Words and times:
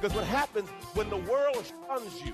because 0.00 0.14
what 0.14 0.24
happens 0.26 0.68
when 0.94 1.10
the 1.10 1.16
world 1.16 1.64
shuns 1.88 2.22
you 2.24 2.32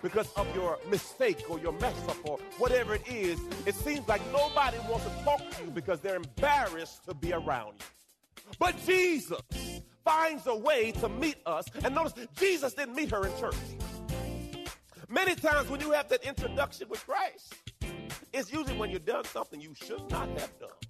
because 0.00 0.32
of 0.34 0.46
your 0.54 0.78
mistake 0.88 1.42
or 1.50 1.58
your 1.58 1.72
mess 1.72 1.96
up 2.08 2.16
or 2.22 2.38
whatever 2.58 2.94
it 2.94 3.02
is, 3.08 3.40
it 3.66 3.74
seems 3.74 4.06
like 4.06 4.20
nobody 4.32 4.78
wants 4.88 5.04
to 5.06 5.24
talk 5.24 5.40
to 5.50 5.64
you 5.64 5.70
because 5.72 5.98
they're 5.98 6.14
embarrassed 6.14 7.04
to 7.06 7.14
be 7.14 7.32
around 7.32 7.74
you. 7.80 8.52
But 8.60 8.76
Jesus 8.86 9.40
finds 10.04 10.46
a 10.46 10.54
way 10.54 10.92
to 10.92 11.08
meet 11.08 11.36
us. 11.46 11.66
And 11.84 11.96
notice, 11.96 12.14
Jesus 12.36 12.74
didn't 12.74 12.94
meet 12.94 13.10
her 13.10 13.26
in 13.26 13.36
church. 13.40 13.56
Many 15.08 15.34
times 15.34 15.68
when 15.68 15.80
you 15.80 15.90
have 15.90 16.08
that 16.10 16.22
introduction 16.22 16.88
with 16.88 17.04
Christ, 17.04 17.54
it's 18.32 18.52
usually 18.52 18.78
when 18.78 18.90
you've 18.90 19.04
done 19.04 19.24
something 19.24 19.60
you 19.60 19.74
should 19.74 20.08
not 20.10 20.28
have 20.28 20.52
done. 20.60 20.89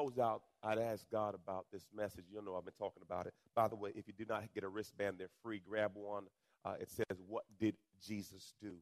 Close 0.00 0.18
out, 0.18 0.42
I'd 0.62 0.78
ask 0.78 1.04
God 1.10 1.34
about 1.34 1.66
this 1.72 1.84
message. 1.94 2.24
You'll 2.32 2.44
know, 2.44 2.56
I've 2.56 2.64
been 2.64 2.74
talking 2.78 3.02
about 3.02 3.26
it. 3.26 3.34
By 3.54 3.68
the 3.68 3.76
way, 3.76 3.92
if 3.94 4.06
you 4.06 4.14
do 4.16 4.24
not 4.28 4.44
get 4.54 4.64
a 4.64 4.68
wristband, 4.68 5.16
they're 5.18 5.28
free. 5.42 5.60
Grab 5.66 5.92
one. 5.94 6.24
Uh, 6.64 6.74
it 6.80 6.90
says, 6.90 7.18
What 7.28 7.44
did 7.58 7.74
Jesus 8.06 8.54
do? 8.62 8.74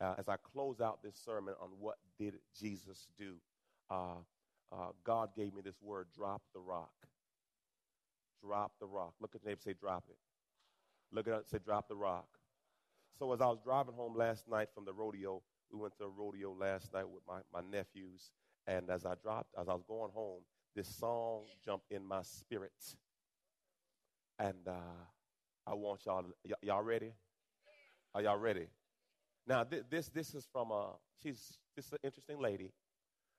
Uh, 0.00 0.14
as 0.18 0.28
I 0.28 0.36
close 0.36 0.80
out 0.80 1.02
this 1.02 1.16
sermon 1.16 1.54
on 1.60 1.68
what 1.78 1.96
did 2.18 2.34
Jesus 2.58 3.06
do, 3.18 3.34
uh, 3.90 4.16
uh, 4.72 4.88
God 5.04 5.30
gave 5.36 5.54
me 5.54 5.62
this 5.62 5.80
word 5.82 6.06
drop 6.14 6.42
the 6.54 6.60
rock. 6.60 6.92
Drop 8.42 8.72
the 8.80 8.86
rock. 8.86 9.14
Look 9.20 9.34
at 9.34 9.42
the 9.42 9.48
neighbor 9.48 9.60
say, 9.62 9.74
Drop 9.78 10.04
it. 10.08 10.16
Look 11.12 11.26
at 11.26 11.34
it, 11.34 11.50
say, 11.50 11.58
Drop 11.64 11.88
the 11.88 11.96
rock. 11.96 12.28
So 13.18 13.32
as 13.32 13.40
I 13.40 13.46
was 13.46 13.58
driving 13.64 13.94
home 13.94 14.14
last 14.16 14.48
night 14.48 14.68
from 14.74 14.84
the 14.84 14.92
rodeo, 14.92 15.42
we 15.72 15.78
went 15.78 15.96
to 15.98 16.04
a 16.04 16.08
rodeo 16.08 16.54
last 16.58 16.92
night 16.92 17.08
with 17.08 17.22
my, 17.26 17.40
my 17.52 17.60
nephews. 17.70 18.30
And 18.70 18.88
as 18.88 19.04
I 19.04 19.14
dropped, 19.20 19.48
as 19.60 19.68
I 19.68 19.74
was 19.74 19.82
going 19.82 20.12
home, 20.12 20.42
this 20.76 20.88
song 20.88 21.42
jumped 21.64 21.90
in 21.90 22.06
my 22.06 22.22
spirit. 22.22 22.72
And 24.38 24.68
uh, 24.68 25.02
I 25.66 25.74
want 25.74 26.06
y'all, 26.06 26.24
y- 26.44 26.52
y'all 26.62 26.82
ready? 26.82 27.12
Are 28.14 28.22
y'all 28.22 28.38
ready? 28.38 28.68
Now, 29.44 29.64
th- 29.64 29.82
this, 29.90 30.08
this 30.10 30.36
is 30.36 30.46
from, 30.52 30.70
uh, 30.70 30.92
she's, 31.20 31.58
this 31.74 31.86
is 31.86 31.92
an 31.94 31.98
interesting 32.04 32.40
lady. 32.40 32.70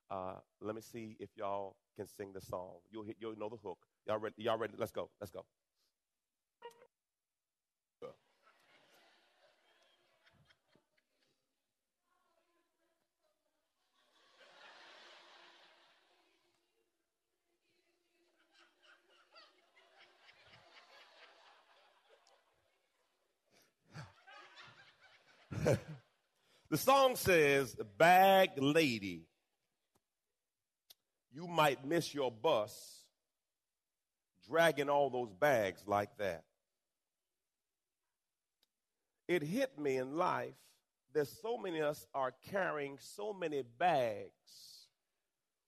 Uh, 0.10 0.36
let 0.60 0.76
me 0.76 0.82
see 0.82 1.16
if 1.18 1.30
y'all 1.38 1.78
can 1.96 2.08
sing 2.08 2.34
the 2.34 2.42
song. 2.42 2.80
You'll, 2.92 3.06
you'll 3.18 3.38
know 3.38 3.48
the 3.48 3.56
hook. 3.56 3.80
Y'all 4.06 4.20
ready? 4.20 4.36
Y'all 4.38 4.58
ready? 4.58 4.74
Let's 4.78 4.92
go. 4.92 5.10
Let's 5.22 5.32
go. 5.32 5.46
The 26.72 26.78
song 26.78 27.18
says, 27.18 27.76
Bag 27.98 28.52
lady, 28.58 29.26
you 31.34 31.46
might 31.46 31.86
miss 31.86 32.14
your 32.14 32.32
bus 32.32 33.04
dragging 34.48 34.90
all 34.90 35.10
those 35.10 35.34
bags 35.34 35.84
like 35.86 36.18
that. 36.18 36.44
It 39.28 39.44
hit 39.44 39.78
me 39.78 39.98
in 39.98 40.16
life 40.16 40.56
that 41.14 41.28
so 41.28 41.58
many 41.58 41.80
of 41.80 41.90
us 41.90 42.08
are 42.14 42.34
carrying 42.50 42.98
so 43.02 43.34
many 43.34 43.64
bags, 43.78 44.88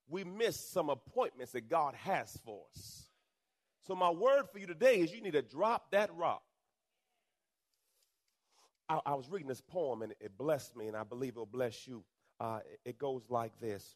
we 0.07 0.23
miss 0.23 0.57
some 0.57 0.89
appointments 0.89 1.51
that 1.51 1.69
God 1.69 1.95
has 1.95 2.39
for 2.45 2.61
us. 2.75 3.03
So, 3.87 3.93
my 3.93 4.09
word 4.09 4.43
for 4.53 4.59
you 4.59 4.67
today 4.67 5.01
is 5.01 5.11
you 5.11 5.21
need 5.21 5.33
to 5.33 5.41
drop 5.41 5.91
that 5.91 6.15
rock. 6.15 6.43
I, 8.93 8.99
I 9.11 9.15
was 9.15 9.29
reading 9.29 9.47
this 9.47 9.61
poem 9.61 10.03
and 10.03 10.13
it 10.19 10.37
blessed 10.37 10.75
me, 10.75 10.87
and 10.87 10.95
I 10.95 11.03
believe 11.03 11.33
it'll 11.33 11.45
bless 11.45 11.87
you. 11.87 12.03
Uh, 12.39 12.59
it, 12.71 12.89
it 12.89 12.99
goes 12.99 13.23
like 13.29 13.59
this 13.59 13.95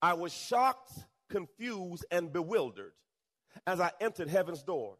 I 0.00 0.14
was 0.14 0.32
shocked, 0.32 0.92
confused, 1.28 2.04
and 2.10 2.32
bewildered 2.32 2.92
as 3.66 3.80
I 3.80 3.90
entered 4.00 4.28
heaven's 4.28 4.62
door, 4.62 4.96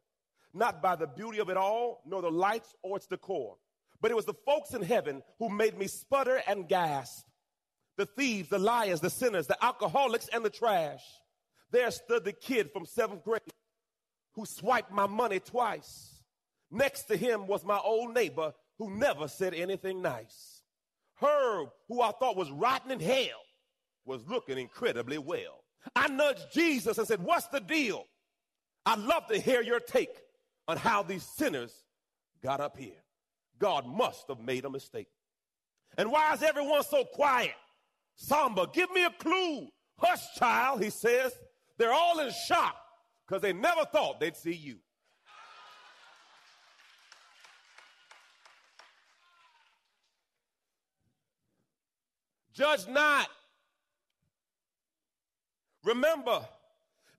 not 0.53 0.83
by 0.83 0.97
the 0.97 1.07
beauty 1.07 1.39
of 1.39 1.49
it 1.49 1.57
all, 1.57 2.03
nor 2.07 2.23
the 2.23 2.31
lights 2.31 2.75
or 2.83 2.97
its 2.97 3.07
decor, 3.07 3.57
but 4.01 4.11
it 4.11 4.15
was 4.15 4.27
the 4.27 4.34
folks 4.34 4.75
in 4.75 4.83
heaven 4.83 5.23
who 5.39 5.49
made 5.49 5.78
me 5.78 5.87
sputter 5.87 6.43
and 6.47 6.69
gasp. 6.69 7.27
The 7.97 8.07
thieves, 8.07 8.49
the 8.49 8.59
liars, 8.59 9.01
the 9.01 9.11
sinners, 9.11 9.47
the 9.47 9.62
alcoholics, 9.65 10.28
and 10.33 10.45
the 10.45 10.51
trash. 10.51 11.03
There 11.73 11.91
stood 11.91 12.25
the 12.25 12.33
kid 12.33 12.71
from 12.73 12.87
seventh 12.87 13.25
grade 13.25 13.41
who 14.34 14.47
swiped 14.47 14.93
my 14.93 15.07
money 15.07 15.41
twice. 15.41 16.18
Next 16.71 17.05
to 17.05 17.17
him 17.17 17.47
was 17.47 17.65
my 17.65 17.79
old 17.79 18.15
neighbor 18.15 18.53
who 18.79 18.97
never 18.97 19.29
said 19.29 19.55
anything 19.55 20.03
nice. 20.03 20.62
Herb, 21.21 21.69
who 21.89 22.01
I 22.01 22.12
thought 22.12 22.37
was 22.37 22.51
rotten 22.51 22.91
in 22.91 23.01
hell, 23.01 23.41
was 24.05 24.27
looking 24.29 24.59
incredibly 24.59 25.19
well. 25.19 25.65
I 25.97 26.09
nudged 26.09 26.53
Jesus 26.53 26.99
and 26.99 27.07
said, 27.07 27.23
What's 27.23 27.47
the 27.47 27.61
deal? 27.61 28.05
I'd 28.87 29.01
love 29.01 29.27
to 29.28 29.41
hear 29.41 29.62
your 29.62 29.81
take 29.81 30.17
on 30.67 30.77
how 30.77 31.03
these 31.03 31.25
sinners 31.25 31.73
got 32.43 32.61
up 32.61 32.77
here. 32.77 33.03
God 33.59 33.87
must 33.87 34.28
have 34.28 34.41
made 34.41 34.65
a 34.65 34.71
mistake. 34.71 35.09
And 35.97 36.13
why 36.13 36.33
is 36.34 36.42
everyone 36.42 36.84
so 36.84 37.04
quiet? 37.04 37.54
Samba, 38.15 38.69
give 38.72 38.91
me 38.91 39.04
a 39.04 39.10
clue. 39.10 39.69
Hush, 39.98 40.34
child, 40.37 40.83
he 40.83 40.91
says. 40.91 41.33
They're 41.77 41.92
all 41.92 42.19
in 42.21 42.31
shock 42.47 42.77
because 43.27 43.42
they 43.42 43.53
never 43.53 43.84
thought 43.84 44.21
they'd 44.21 44.37
see 44.37 44.54
you. 44.54 44.77
Judge 52.59 52.89
not. 52.89 53.28
Remember, 55.84 56.41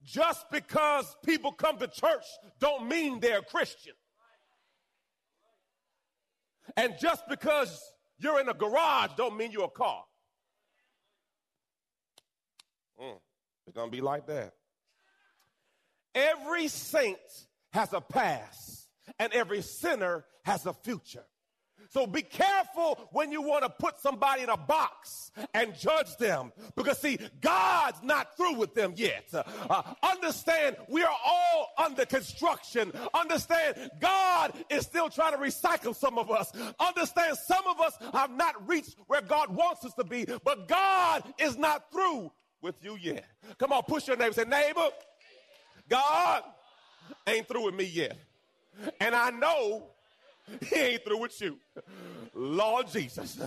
just 0.03 0.51
because 0.51 1.15
people 1.23 1.53
come 1.53 1.77
to 1.77 1.87
church 1.87 2.25
don't 2.59 2.89
mean 2.89 3.21
they're 3.21 3.41
Christian. 3.41 3.93
And 6.75 6.93
just 6.99 7.23
because 7.29 7.81
you're 8.17 8.41
in 8.41 8.49
a 8.49 8.53
garage 8.53 9.11
don't 9.15 9.37
mean 9.37 9.51
you're 9.51 9.63
a 9.63 9.69
car. 9.69 10.03
Mm, 13.01 13.17
it's 13.65 13.75
going 13.75 13.89
to 13.89 13.95
be 13.95 14.01
like 14.01 14.27
that. 14.27 14.53
Every 16.13 16.67
saint 16.67 17.17
has 17.71 17.93
a 17.93 18.01
past, 18.01 18.89
and 19.17 19.31
every 19.31 19.61
sinner 19.61 20.25
has 20.43 20.65
a 20.65 20.73
future. 20.73 21.23
So 21.89 22.05
be 22.05 22.21
careful 22.21 23.09
when 23.11 23.31
you 23.31 23.41
want 23.41 23.63
to 23.63 23.69
put 23.69 23.99
somebody 23.99 24.43
in 24.43 24.49
a 24.49 24.57
box 24.57 25.31
and 25.55 25.75
judge 25.75 26.15
them 26.17 26.51
because 26.75 26.99
see, 26.99 27.17
God's 27.41 28.01
not 28.03 28.37
through 28.37 28.55
with 28.55 28.75
them 28.75 28.93
yet. 28.95 29.25
Uh, 29.33 29.81
understand 30.03 30.77
we 30.87 31.01
are 31.03 31.15
all 31.25 31.69
under 31.79 32.05
construction. 32.05 32.91
Understand 33.13 33.89
God 33.99 34.53
is 34.69 34.83
still 34.83 35.09
trying 35.09 35.33
to 35.33 35.39
recycle 35.39 35.95
some 35.95 36.19
of 36.19 36.29
us. 36.29 36.51
Understand 36.79 37.37
some 37.37 37.65
of 37.67 37.79
us 37.81 37.97
have 38.13 38.31
not 38.31 38.67
reached 38.67 38.95
where 39.07 39.21
God 39.21 39.49
wants 39.49 39.83
us 39.83 39.93
to 39.95 40.03
be, 40.03 40.27
but 40.43 40.67
God 40.67 41.23
is 41.39 41.57
not 41.57 41.91
through 41.91 42.31
with 42.61 42.75
you 42.83 42.97
yet. 43.01 43.25
Come 43.57 43.71
on, 43.71 43.81
push 43.83 44.07
your 44.07 44.17
neighbor. 44.17 44.33
Say, 44.33 44.43
neighbor, 44.43 44.89
God 45.89 46.43
ain't 47.25 47.47
through 47.47 47.65
with 47.65 47.75
me 47.75 47.85
yet. 47.85 48.15
And 48.99 49.15
I 49.15 49.31
know 49.31 49.87
he 50.69 50.75
ain't 50.75 51.03
through 51.03 51.21
with 51.21 51.39
you. 51.41 51.57
Lord 52.33 52.87
Jesus. 52.91 53.39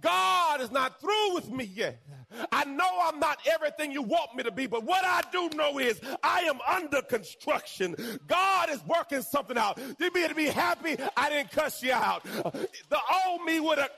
God 0.00 0.60
is 0.60 0.70
not 0.70 1.00
through 1.00 1.34
with 1.34 1.50
me 1.50 1.64
yet. 1.64 2.02
I 2.50 2.64
know 2.64 2.88
I'm 3.04 3.20
not 3.20 3.38
everything 3.46 3.92
you 3.92 4.02
want 4.02 4.34
me 4.34 4.42
to 4.42 4.50
be, 4.50 4.66
but 4.66 4.84
what 4.84 5.04
I 5.04 5.22
do 5.30 5.50
know 5.56 5.78
is 5.78 6.00
I 6.22 6.40
am 6.40 6.58
under 6.66 7.02
construction. 7.02 7.94
God 8.26 8.70
is 8.70 8.82
working 8.86 9.22
something 9.22 9.56
out. 9.56 9.78
You 9.98 10.10
be 10.10 10.26
to 10.26 10.34
be 10.34 10.46
happy 10.46 10.96
I 11.16 11.30
didn't 11.30 11.52
cuss 11.52 11.82
you 11.82 11.92
out. 11.92 12.24
The 12.24 12.98
old 13.26 13.44
me 13.44 13.60
would 13.60 13.78
have. 13.78 13.90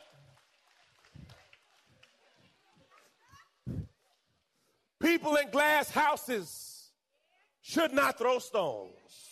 People 5.00 5.36
in 5.36 5.50
glass 5.50 5.90
houses 5.90 6.90
should 7.60 7.92
not 7.92 8.18
throw 8.18 8.38
stones. 8.38 9.23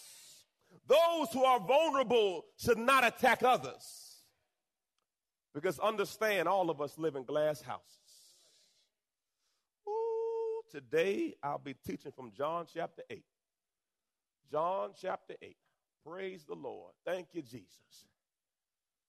Those 0.87 1.29
who 1.32 1.44
are 1.44 1.61
vulnerable 1.61 2.44
should 2.56 2.79
not 2.79 3.05
attack 3.05 3.43
others. 3.43 4.17
Because 5.55 5.79
understand, 5.79 6.49
all 6.49 6.70
of 6.70 6.81
us 6.81 6.99
live 6.99 7.14
in 7.14 7.25
glass 7.25 7.61
houses. 7.61 7.87
Ooh, 9.87 10.62
today 10.70 11.34
I'll 11.43 11.58
be 11.58 11.75
teaching 11.75 12.12
from 12.12 12.32
John 12.32 12.67
chapter 12.73 13.02
8. 13.11 13.23
John 14.50 14.90
chapter 15.00 15.34
8. 15.40 15.56
Praise 16.06 16.44
the 16.44 16.55
Lord. 16.55 16.93
Thank 17.05 17.29
you, 17.32 17.43
Jesus. 17.43 18.06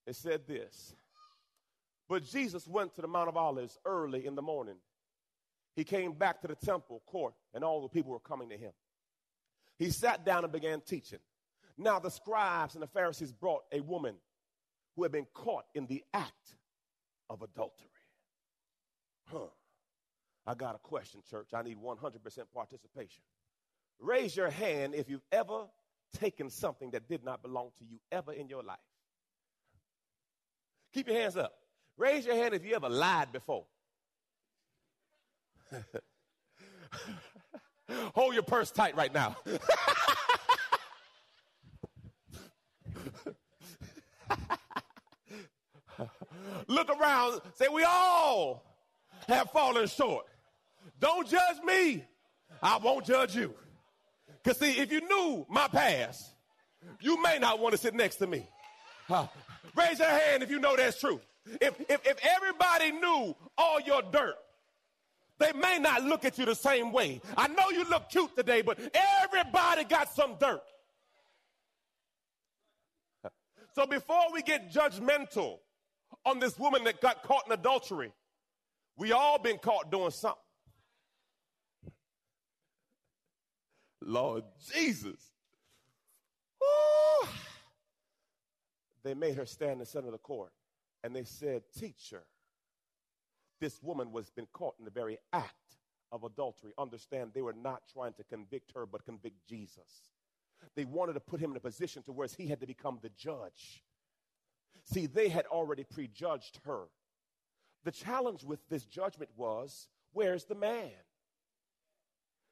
It 0.06 0.16
said 0.16 0.46
this 0.48 0.96
But 2.10 2.24
Jesus 2.24 2.68
went 2.68 2.94
to 2.96 3.02
the 3.02 3.08
Mount 3.08 3.30
of 3.30 3.38
Olives 3.38 3.78
early 3.86 4.26
in 4.26 4.36
the 4.36 4.42
morning. 4.42 4.76
He 5.76 5.84
came 5.84 6.14
back 6.14 6.42
to 6.42 6.48
the 6.48 6.56
temple 6.56 7.02
court, 7.08 7.34
and 7.54 7.64
all 7.64 7.82
the 7.82 7.88
people 7.88 8.12
were 8.12 8.20
coming 8.20 8.50
to 8.50 8.58
him. 8.58 8.74
He 9.80 9.90
sat 9.90 10.24
down 10.24 10.44
and 10.44 10.54
began 10.54 10.82
teaching. 10.82 11.20
Now 11.78 12.00
the 12.00 12.12
scribes 12.12 12.76
and 12.76 12.84
the 12.84 12.88
Pharisees 12.88 13.32
brought 13.32 13.64
a 13.72 13.82
woman 13.82 14.16
who 14.96 15.04
had 15.04 15.12
been 15.12 15.28
caught 15.34 15.66
in 15.74 15.88
the 15.88 16.04
act 16.14 16.56
of 17.30 17.42
adultery. 17.42 17.90
Huh. 19.32 19.48
I 20.46 20.54
got 20.56 20.76
a 20.76 20.80
question, 20.80 21.22
church. 21.30 21.50
I 21.54 21.64
need 21.64 21.78
100% 21.78 22.00
participation. 22.54 23.24
Raise 24.00 24.36
your 24.36 24.50
hand 24.50 24.94
if 24.94 25.10
you've 25.10 25.24
ever 25.32 25.66
taken 26.20 26.50
something 26.50 26.92
that 26.92 27.08
did 27.08 27.24
not 27.24 27.42
belong 27.42 27.72
to 27.80 27.86
you 27.86 28.00
ever 28.12 28.34
in 28.34 28.50
your 28.50 28.62
life. 28.62 28.78
Keep 30.94 31.08
your 31.08 31.18
hands 31.18 31.38
up. 31.38 31.54
Raise 31.98 32.26
your 32.26 32.36
hand 32.36 32.54
if 32.54 32.66
you 32.66 32.76
ever 32.76 32.90
lied 32.90 33.32
before. 33.32 33.66
Hold 38.14 38.34
your 38.34 38.44
purse 38.44 38.70
tight 38.72 38.96
right 38.96 39.14
now. 39.14 39.38
Look 46.68 46.90
around, 46.90 47.42
say, 47.56 47.68
We 47.72 47.84
all 47.84 48.64
have 49.28 49.50
fallen 49.52 49.88
short. 49.88 50.26
Don't 51.00 51.28
judge 51.28 51.58
me. 51.66 52.04
I 52.62 52.78
won't 52.78 53.06
judge 53.06 53.36
you. 53.36 53.54
Because, 54.44 54.60
see, 54.60 54.80
if 54.80 54.92
you 54.92 55.02
knew 55.02 55.46
my 55.50 55.68
past, 55.68 56.30
you 57.00 57.22
may 57.22 57.40
not 57.40 57.60
want 57.60 57.74
to 57.74 57.78
sit 57.78 57.94
next 57.94 58.18
to 58.18 58.28
me. 58.28 58.48
Uh, 59.10 59.28
raise 59.76 60.00
your 60.00 60.08
hand 60.08 60.44
if 60.44 60.50
you 60.50 60.60
know 60.60 60.76
that's 60.76 61.00
true. 61.00 61.20
If, 61.62 61.80
if, 61.90 62.06
if 62.06 62.18
everybody 62.24 62.92
knew 62.92 63.36
all 63.58 63.80
your 63.82 64.02
dirt, 64.02 64.36
they 65.40 65.52
may 65.54 65.78
not 65.80 66.04
look 66.04 66.26
at 66.26 66.38
you 66.38 66.46
the 66.46 66.56
same 66.56 66.92
way. 66.92 67.22
I 67.36 67.48
know 67.48 67.70
you 67.70 67.84
look 67.90 68.10
cute 68.10 68.36
today, 68.36 68.62
but 68.62 68.80
everybody 69.24 69.84
got 69.84 70.14
some 70.14 70.36
dirt. 70.40 70.62
So 73.74 73.86
before 73.86 74.32
we 74.32 74.42
get 74.42 74.72
judgmental 74.72 75.58
on 76.26 76.40
this 76.40 76.58
woman 76.58 76.84
that 76.86 77.02
got 77.02 77.24
caught 77.24 77.44
in 77.46 77.54
adultery, 77.54 78.12
we 78.98 79.12
all 79.12 79.40
been 79.40 79.58
caught 79.58 79.92
doing 79.92 80.12
something. 80.12 80.40
Lord 84.02 84.44
Jesus. 84.74 85.32
Ooh. 86.62 87.28
They 89.04 89.14
made 89.14 89.36
her 89.36 89.46
stand 89.46 89.74
in 89.74 89.80
the 89.80 89.86
center 89.86 90.08
of 90.08 90.14
the 90.14 90.20
court 90.20 90.52
and 91.04 91.16
they 91.16 91.24
said, 91.24 91.64
Teacher, 91.78 92.24
this 93.60 93.82
woman 93.82 94.12
was 94.12 94.30
been 94.30 94.48
caught 94.54 94.76
in 94.80 94.86
the 94.86 94.92
very 94.92 95.18
act 95.32 95.54
of 96.12 96.24
adultery. 96.24 96.72
Understand, 96.78 97.32
they 97.34 97.42
were 97.42 97.54
not 97.54 97.84
trying 97.92 98.14
to 98.14 98.24
convict 98.24 98.72
her, 98.76 98.86
but 98.86 99.06
convict 99.06 99.38
Jesus. 99.48 100.10
They 100.76 100.86
wanted 100.86 101.14
to 101.14 101.20
put 101.20 101.40
him 101.40 101.52
in 101.52 101.58
a 101.58 101.62
position 101.62 102.04
to 102.04 102.12
where 102.12 102.28
he 102.38 102.48
had 102.48 102.60
to 102.62 102.68
become 102.68 103.00
the 103.02 103.10
judge. 103.10 103.84
See, 104.86 105.06
they 105.06 105.30
had 105.30 105.46
already 105.46 105.84
prejudged 105.84 106.60
her. 106.66 106.84
The 107.84 107.92
challenge 107.92 108.44
with 108.44 108.68
this 108.70 108.86
judgment 108.86 109.32
was 109.36 109.88
where's 110.14 110.46
the 110.46 110.56
man? 110.56 110.92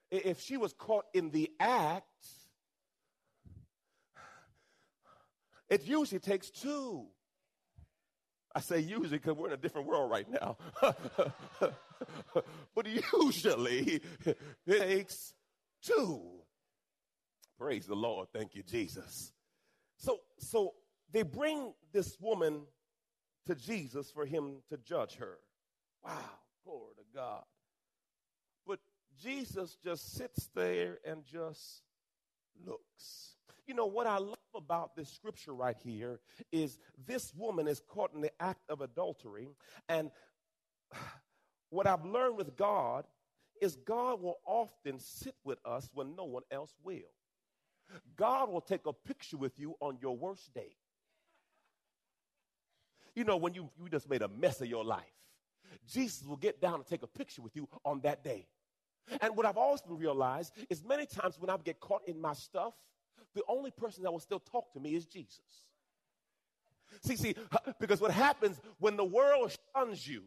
If 0.09 0.41
she 0.41 0.57
was 0.57 0.73
caught 0.73 1.05
in 1.13 1.29
the 1.29 1.49
act, 1.59 2.05
it 5.69 5.85
usually 5.85 6.19
takes 6.19 6.49
two. 6.49 7.07
I 8.53 8.59
say 8.59 8.79
usually 8.79 9.17
because 9.17 9.37
we're 9.37 9.47
in 9.47 9.53
a 9.53 9.57
different 9.57 9.87
world 9.87 10.11
right 10.11 10.27
now. 10.29 10.57
but 12.75 12.85
usually 13.13 14.01
it 14.25 14.37
takes 14.67 15.33
two. 15.81 16.21
Praise 17.57 17.85
the 17.85 17.95
Lord. 17.95 18.27
Thank 18.33 18.55
you, 18.55 18.63
Jesus. 18.63 19.31
So, 19.97 20.19
so 20.39 20.73
they 21.11 21.23
bring 21.23 21.73
this 21.91 22.17
woman 22.19 22.61
to 23.47 23.55
Jesus 23.55 24.11
for 24.11 24.25
him 24.25 24.57
to 24.69 24.77
judge 24.77 25.15
her. 25.15 25.37
Wow, 26.03 26.17
glory 26.63 26.93
to 26.97 27.03
God. 27.13 27.43
But 28.65 28.79
Jesus 29.21 29.77
just 29.83 30.13
sits 30.15 30.49
there 30.55 30.99
and 31.05 31.23
just 31.25 31.83
looks. 32.65 33.35
You 33.67 33.73
know, 33.73 33.85
what 33.85 34.07
I 34.07 34.17
love 34.17 34.37
about 34.55 34.95
this 34.95 35.09
scripture 35.09 35.53
right 35.53 35.77
here 35.83 36.19
is 36.51 36.79
this 37.07 37.33
woman 37.35 37.67
is 37.67 37.81
caught 37.87 38.13
in 38.13 38.21
the 38.21 38.31
act 38.41 38.61
of 38.69 38.81
adultery. 38.81 39.47
And 39.87 40.11
what 41.69 41.87
I've 41.87 42.05
learned 42.05 42.37
with 42.37 42.55
God 42.55 43.05
is 43.61 43.75
God 43.75 44.21
will 44.21 44.39
often 44.45 44.99
sit 44.99 45.35
with 45.43 45.59
us 45.65 45.89
when 45.93 46.15
no 46.15 46.25
one 46.25 46.43
else 46.51 46.73
will. 46.83 46.99
God 48.15 48.49
will 48.49 48.61
take 48.61 48.85
a 48.85 48.93
picture 48.93 49.37
with 49.37 49.59
you 49.59 49.75
on 49.79 49.97
your 50.01 50.17
worst 50.17 50.53
day. 50.53 50.75
You 53.15 53.23
know, 53.23 53.37
when 53.37 53.53
you, 53.53 53.69
you 53.81 53.89
just 53.89 54.09
made 54.09 54.21
a 54.21 54.27
mess 54.27 54.61
of 54.61 54.67
your 54.67 54.83
life, 54.83 55.03
Jesus 55.87 56.25
will 56.25 56.37
get 56.37 56.61
down 56.61 56.75
and 56.75 56.85
take 56.85 57.03
a 57.03 57.07
picture 57.07 57.41
with 57.41 57.55
you 57.55 57.67
on 57.83 58.01
that 58.01 58.23
day. 58.23 58.47
And 59.19 59.35
what 59.35 59.45
I've 59.45 59.57
always 59.57 59.81
been 59.81 59.97
realized 59.97 60.53
is 60.69 60.83
many 60.83 61.05
times 61.05 61.39
when 61.39 61.49
I 61.49 61.57
get 61.57 61.79
caught 61.79 62.07
in 62.07 62.19
my 62.19 62.33
stuff, 62.33 62.73
the 63.33 63.43
only 63.47 63.71
person 63.71 64.03
that 64.03 64.11
will 64.11 64.19
still 64.19 64.39
talk 64.39 64.71
to 64.73 64.79
me 64.79 64.95
is 64.95 65.05
Jesus. 65.05 65.39
See, 67.03 67.15
see, 67.15 67.35
because 67.79 68.01
what 68.01 68.11
happens 68.11 68.59
when 68.79 68.97
the 68.97 69.03
world 69.03 69.55
shuns 69.75 70.07
you 70.07 70.23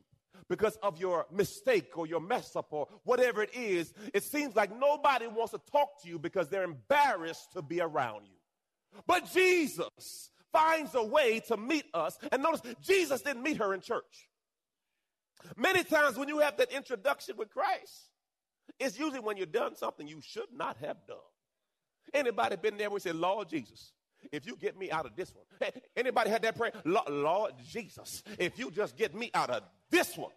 because 0.48 0.76
of 0.82 0.98
your 0.98 1.26
mistake 1.32 1.96
or 1.96 2.06
your 2.06 2.20
mess 2.20 2.56
up 2.56 2.66
or 2.70 2.88
whatever 3.04 3.42
it 3.42 3.54
is, 3.54 3.94
it 4.12 4.22
seems 4.22 4.56
like 4.56 4.76
nobody 4.78 5.26
wants 5.26 5.52
to 5.52 5.60
talk 5.70 6.02
to 6.02 6.08
you 6.08 6.18
because 6.18 6.48
they're 6.48 6.64
embarrassed 6.64 7.52
to 7.52 7.62
be 7.62 7.80
around 7.80 8.26
you. 8.26 8.36
But 9.06 9.30
Jesus 9.32 10.30
finds 10.54 10.94
a 10.94 11.02
way 11.02 11.40
to 11.40 11.56
meet 11.56 11.84
us. 11.92 12.16
And 12.32 12.42
notice, 12.42 12.62
Jesus 12.80 13.20
didn't 13.20 13.42
meet 13.42 13.58
her 13.58 13.74
in 13.74 13.80
church. 13.80 14.28
Many 15.56 15.84
times 15.84 16.16
when 16.16 16.28
you 16.28 16.38
have 16.38 16.56
that 16.56 16.72
introduction 16.72 17.36
with 17.36 17.50
Christ, 17.50 18.08
it's 18.78 18.98
usually 18.98 19.20
when 19.20 19.36
you've 19.36 19.52
done 19.52 19.76
something 19.76 20.06
you 20.06 20.20
should 20.22 20.52
not 20.54 20.78
have 20.78 20.96
done. 21.06 21.18
Anybody 22.14 22.56
been 22.56 22.78
there 22.78 22.88
where 22.88 22.96
you 22.96 23.00
say, 23.00 23.12
Lord 23.12 23.48
Jesus, 23.48 23.92
if 24.32 24.46
you 24.46 24.56
get 24.56 24.78
me 24.78 24.90
out 24.90 25.04
of 25.04 25.16
this 25.16 25.34
one. 25.34 25.44
Hey, 25.60 25.80
anybody 25.96 26.30
had 26.30 26.42
that 26.42 26.56
prayer? 26.56 26.72
Lord 26.84 27.52
Jesus, 27.68 28.22
if 28.38 28.58
you 28.58 28.70
just 28.70 28.96
get 28.96 29.14
me 29.14 29.30
out 29.34 29.50
of 29.50 29.62
this 29.90 30.16
one, 30.16 30.32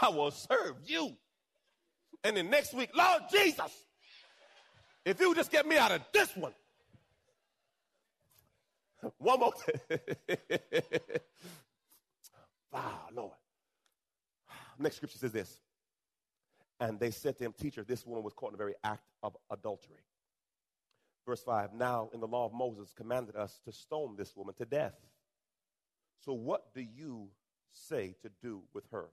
I 0.00 0.10
will 0.10 0.30
serve 0.30 0.76
you. 0.84 1.16
And 2.22 2.36
then 2.36 2.50
next 2.50 2.74
week, 2.74 2.90
Lord 2.94 3.22
Jesus, 3.32 3.72
if 5.04 5.20
you 5.20 5.34
just 5.34 5.50
get 5.50 5.66
me 5.66 5.76
out 5.76 5.90
of 5.90 6.02
this 6.12 6.36
one, 6.36 6.52
One 9.18 9.40
more. 9.40 9.52
wow, 12.72 13.00
Lord. 13.14 13.32
Next 14.78 14.96
scripture 14.96 15.18
says 15.18 15.32
this. 15.32 15.58
And 16.80 17.00
they 17.00 17.10
said 17.10 17.36
to 17.38 17.44
him, 17.44 17.52
Teacher, 17.52 17.84
this 17.84 18.06
woman 18.06 18.22
was 18.22 18.32
caught 18.32 18.48
in 18.48 18.52
the 18.52 18.58
very 18.58 18.74
act 18.84 19.04
of 19.22 19.36
adultery. 19.50 20.04
Verse 21.26 21.42
5 21.42 21.74
Now, 21.74 22.08
in 22.14 22.20
the 22.20 22.26
law 22.26 22.46
of 22.46 22.52
Moses, 22.52 22.92
commanded 22.96 23.36
us 23.36 23.60
to 23.64 23.72
stone 23.72 24.14
this 24.16 24.36
woman 24.36 24.54
to 24.54 24.64
death. 24.64 24.94
So, 26.20 26.32
what 26.32 26.72
do 26.74 26.80
you 26.80 27.28
say 27.72 28.14
to 28.22 28.30
do 28.42 28.62
with 28.72 28.84
her? 28.92 29.10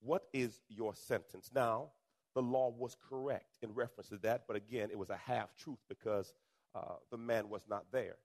What 0.00 0.24
is 0.32 0.60
your 0.68 0.94
sentence? 0.94 1.50
Now, 1.54 1.90
the 2.34 2.42
law 2.42 2.72
was 2.76 2.96
correct 3.08 3.56
in 3.62 3.74
reference 3.74 4.08
to 4.08 4.18
that, 4.18 4.44
but 4.46 4.56
again, 4.56 4.88
it 4.90 4.98
was 4.98 5.10
a 5.10 5.16
half 5.16 5.54
truth 5.56 5.78
because 5.88 6.32
uh, 6.74 6.94
the 7.10 7.18
man 7.18 7.48
was 7.48 7.62
not 7.68 7.84
there. 7.92 8.16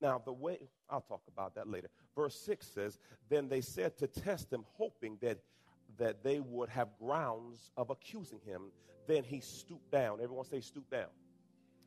Now, 0.00 0.20
the 0.24 0.32
way, 0.32 0.58
I'll 0.88 1.00
talk 1.00 1.22
about 1.28 1.54
that 1.56 1.68
later. 1.68 1.88
Verse 2.16 2.34
6 2.40 2.66
says, 2.66 2.98
Then 3.28 3.48
they 3.48 3.60
said 3.60 3.98
to 3.98 4.06
test 4.06 4.52
him, 4.52 4.64
hoping 4.76 5.18
that, 5.20 5.38
that 5.98 6.22
they 6.22 6.40
would 6.40 6.68
have 6.70 6.88
grounds 6.98 7.70
of 7.76 7.90
accusing 7.90 8.40
him. 8.44 8.72
Then 9.06 9.24
he 9.24 9.40
stooped 9.40 9.90
down. 9.90 10.20
Everyone 10.22 10.44
say, 10.44 10.60
stoop 10.60 10.88
down. 10.90 11.08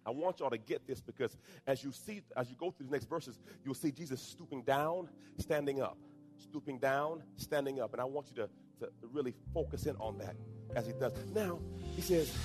I 0.05 0.11
want 0.11 0.39
y'all 0.39 0.49
to 0.49 0.57
get 0.57 0.85
this 0.85 0.99
because 0.99 1.37
as 1.65 1.83
you 1.83 1.91
see, 1.91 2.21
as 2.35 2.49
you 2.49 2.55
go 2.57 2.71
through 2.71 2.87
the 2.87 2.91
next 2.91 3.09
verses, 3.09 3.39
you'll 3.63 3.73
see 3.73 3.91
Jesus 3.91 4.21
stooping 4.21 4.63
down, 4.63 5.07
standing 5.37 5.81
up, 5.81 5.97
stooping 6.37 6.79
down, 6.79 7.23
standing 7.37 7.79
up. 7.79 7.93
And 7.93 8.01
I 8.01 8.05
want 8.05 8.27
you 8.29 8.43
to, 8.43 8.49
to 8.81 8.91
really 9.11 9.33
focus 9.53 9.85
in 9.85 9.95
on 9.97 10.17
that 10.17 10.35
as 10.75 10.87
he 10.87 10.93
does. 10.93 11.13
Now, 11.33 11.59
he 11.95 12.01
says, 12.01 12.35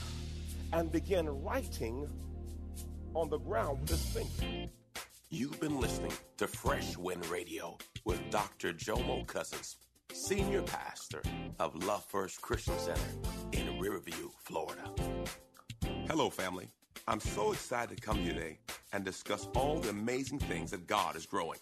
and 0.73 0.93
began 0.93 1.27
writing 1.43 2.09
on 3.15 3.29
the 3.29 3.39
ground 3.39 3.81
with 3.81 3.91
his 3.91 4.05
finger. 4.05 4.71
You've 5.31 5.61
been 5.61 5.79
listening 5.79 6.15
to 6.39 6.47
Fresh 6.47 6.97
Wind 6.97 7.27
Radio 7.27 7.77
with 8.07 8.19
Dr. 8.31 8.73
Jomo 8.73 9.27
Cousins, 9.27 9.77
Senior 10.11 10.63
Pastor 10.63 11.21
of 11.61 11.85
Love 11.85 12.03
First 12.07 12.41
Christian 12.41 12.79
Center 12.79 13.03
in 13.53 13.79
Riverview, 13.79 14.31
Florida. 14.39 14.91
Hello, 16.09 16.31
family. 16.31 16.71
I'm 17.07 17.21
so 17.21 17.53
excited 17.53 17.99
to 17.99 18.03
come 18.03 18.17
here 18.17 18.33
today 18.33 18.59
and 18.95 19.05
discuss 19.05 19.47
all 19.55 19.79
the 19.79 19.91
amazing 19.91 20.39
things 20.39 20.71
that 20.71 20.87
God 20.87 21.15
is 21.15 21.27
growing. 21.27 21.59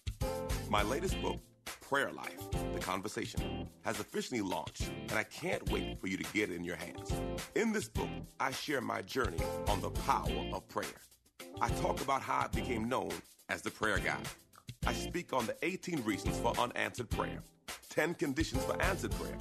My 0.71 0.85
latest 0.85 1.21
book, 1.21 1.41
Prayer 1.81 2.13
Life, 2.13 2.49
The 2.73 2.79
Conversation, 2.79 3.69
has 3.85 3.99
officially 3.99 4.43
launched, 4.43 4.93
and 5.09 5.15
I 5.15 5.25
can't 5.25 5.69
wait 5.73 6.01
for 6.01 6.07
you 6.07 6.17
to 6.17 6.33
get 6.33 6.51
it 6.51 6.55
in 6.55 6.63
your 6.63 6.77
hands. 6.77 7.13
In 7.57 7.73
this 7.73 7.89
book, 7.89 8.11
I 8.39 8.53
share 8.53 8.81
my 8.81 9.03
journey 9.03 9.43
on 9.67 9.81
the 9.81 9.91
power 9.91 10.51
of 10.53 10.69
prayer. 10.69 11.01
I 11.61 11.69
talk 11.71 12.01
about 12.01 12.23
how 12.23 12.45
I 12.45 12.47
became 12.47 12.89
known 12.89 13.11
as 13.49 13.63
the 13.63 13.71
prayer 13.71 13.99
guy. 13.99 14.21
I 14.87 14.93
speak 14.93 15.33
on 15.33 15.47
the 15.47 15.57
18 15.63 16.03
reasons 16.05 16.39
for 16.39 16.53
unanswered 16.59 17.11
prayer, 17.11 17.43
10 17.91 18.15
conditions 18.15 18.65
for 18.65 18.81
answered 18.83 19.13
prayer, 19.13 19.39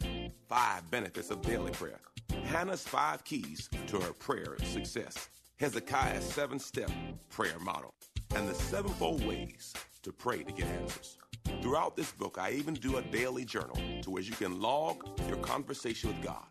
5 0.48 0.92
benefits 0.92 1.30
of 1.30 1.42
daily 1.42 1.72
prayer, 1.72 2.00
Hannah's 2.44 2.84
5 2.84 3.24
keys 3.24 3.70
to 3.88 4.00
her 4.00 4.14
prayer 4.14 4.56
success, 4.64 5.30
Hezekiah's 5.58 6.24
7 6.24 6.60
step 6.60 6.92
prayer 7.30 7.60
model, 7.60 7.94
and 8.36 8.48
the 8.48 8.56
sevenfold 8.56 9.26
ways 9.26 9.74
to 10.02 10.12
pray 10.12 10.44
to 10.44 10.52
get 10.52 10.68
answers. 10.68 11.18
Throughout 11.62 11.96
this 11.96 12.12
book, 12.12 12.38
I 12.40 12.52
even 12.52 12.74
do 12.74 12.98
a 12.98 13.02
daily 13.02 13.46
journal 13.46 13.78
to 14.02 14.10
where 14.10 14.24
you 14.24 14.34
can 14.34 14.60
log 14.60 15.08
your 15.28 15.38
conversation 15.38 16.10
with 16.10 16.24
God. 16.24 16.46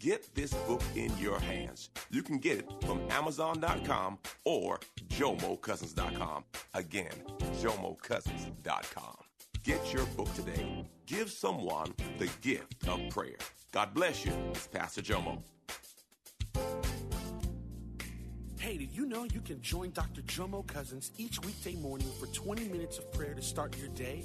Get 0.00 0.34
this 0.34 0.54
book 0.54 0.80
in 0.96 1.16
your 1.18 1.38
hands. 1.38 1.90
You 2.10 2.22
can 2.22 2.38
get 2.38 2.60
it 2.60 2.70
from 2.86 3.02
Amazon.com 3.10 4.18
or 4.46 4.80
JomoCousins.com. 5.08 6.44
Again, 6.72 7.12
JomoCousins.com. 7.60 9.16
Get 9.62 9.92
your 9.92 10.06
book 10.06 10.32
today. 10.32 10.86
Give 11.04 11.30
someone 11.30 11.92
the 12.18 12.30
gift 12.40 12.88
of 12.88 13.10
prayer. 13.10 13.36
God 13.72 13.92
bless 13.92 14.24
you. 14.24 14.32
It's 14.52 14.66
Pastor 14.66 15.02
Jomo. 15.02 15.42
Hey, 18.58 18.78
did 18.78 18.96
you 18.96 19.04
know 19.04 19.24
you 19.24 19.42
can 19.42 19.60
join 19.60 19.90
Dr. 19.90 20.22
Jomo 20.22 20.66
Cousins 20.66 21.10
each 21.18 21.44
weekday 21.44 21.74
morning 21.74 22.08
for 22.18 22.26
20 22.26 22.68
minutes 22.68 22.96
of 22.96 23.12
prayer 23.12 23.34
to 23.34 23.42
start 23.42 23.76
your 23.76 23.88
day? 23.88 24.24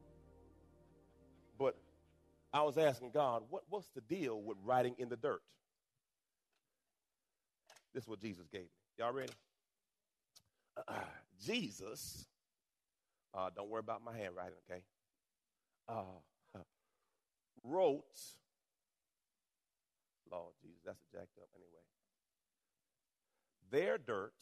I 2.53 2.63
was 2.63 2.77
asking 2.77 3.11
God, 3.11 3.43
what, 3.49 3.63
what's 3.69 3.89
the 3.95 4.01
deal 4.01 4.41
with 4.41 4.57
writing 4.63 4.95
in 4.97 5.09
the 5.09 5.15
dirt? 5.15 5.41
This 7.93 8.03
is 8.03 8.09
what 8.09 8.19
Jesus 8.19 8.45
gave 8.51 8.63
me. 8.63 8.67
Y'all 8.97 9.13
ready? 9.13 9.33
Uh, 10.87 10.93
Jesus, 11.45 12.25
uh, 13.33 13.49
don't 13.55 13.69
worry 13.69 13.79
about 13.79 14.03
my 14.03 14.15
handwriting, 14.15 14.57
okay? 14.69 14.81
Uh, 15.87 16.59
wrote, 17.63 18.03
Lord 20.31 20.53
Jesus, 20.61 20.79
that's 20.85 21.01
a 21.01 21.17
jacked 21.17 21.37
up 21.41 21.49
anyway. 21.55 21.81
Their 23.71 23.97
dirt 23.97 24.33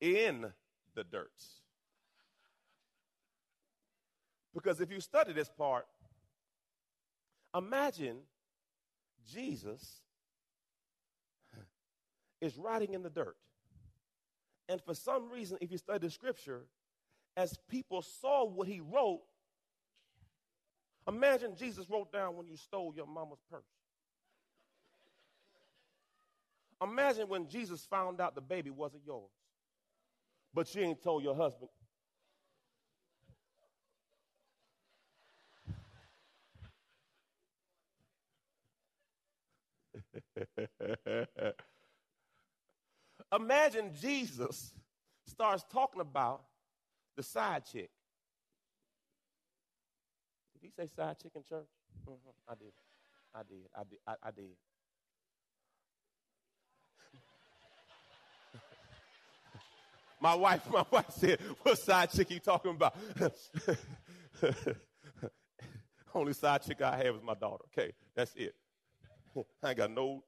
in 0.00 0.46
the 0.94 1.04
dirt. 1.04 1.30
Because 4.54 4.80
if 4.80 4.90
you 4.90 5.00
study 5.00 5.32
this 5.32 5.48
part, 5.48 5.86
imagine 7.56 8.18
Jesus 9.30 10.00
is 12.40 12.56
writing 12.56 12.94
in 12.94 13.02
the 13.02 13.10
dirt. 13.10 13.36
And 14.68 14.80
for 14.82 14.94
some 14.94 15.30
reason, 15.30 15.58
if 15.60 15.70
you 15.70 15.78
study 15.78 15.98
the 16.06 16.10
scripture, 16.10 16.62
as 17.36 17.58
people 17.68 18.02
saw 18.02 18.44
what 18.44 18.68
he 18.68 18.80
wrote, 18.80 19.22
imagine 21.08 21.54
Jesus 21.56 21.88
wrote 21.88 22.12
down 22.12 22.36
when 22.36 22.46
you 22.46 22.56
stole 22.56 22.92
your 22.94 23.06
mama's 23.06 23.42
purse. 23.50 23.62
Imagine 26.82 27.28
when 27.28 27.48
Jesus 27.48 27.86
found 27.88 28.20
out 28.20 28.34
the 28.34 28.40
baby 28.40 28.70
wasn't 28.70 29.02
yours, 29.06 29.30
but 30.52 30.74
you 30.74 30.82
ain't 30.82 31.02
told 31.02 31.22
your 31.22 31.36
husband. 31.36 31.70
Imagine 43.34 43.92
Jesus 44.00 44.74
starts 45.26 45.64
talking 45.72 46.00
about 46.00 46.42
the 47.16 47.22
side 47.22 47.64
chick. 47.70 47.90
Did 50.52 50.62
he 50.62 50.70
say 50.70 50.88
side 50.94 51.16
chick 51.22 51.32
in 51.34 51.42
church? 51.42 51.66
Mm-hmm. 52.08 52.30
I 52.48 52.54
did. 52.54 52.72
I 53.34 53.42
did. 53.42 53.68
I 53.74 53.82
did. 53.88 53.98
I, 54.06 54.14
I 54.22 54.30
did. 54.30 54.56
my 60.20 60.34
wife, 60.34 60.70
my 60.70 60.84
wife 60.90 61.10
said, 61.10 61.40
"What 61.62 61.78
side 61.78 62.10
chick 62.10 62.30
you 62.30 62.40
talking 62.40 62.72
about?" 62.72 62.94
Only 66.14 66.34
side 66.34 66.62
chick 66.62 66.82
I 66.82 66.96
have 66.98 67.16
is 67.16 67.22
my 67.22 67.34
daughter. 67.34 67.64
Okay, 67.72 67.92
that's 68.14 68.34
it. 68.34 68.54
I 69.62 69.70
ain't 69.70 69.78
got 69.78 69.90
no. 69.90 70.22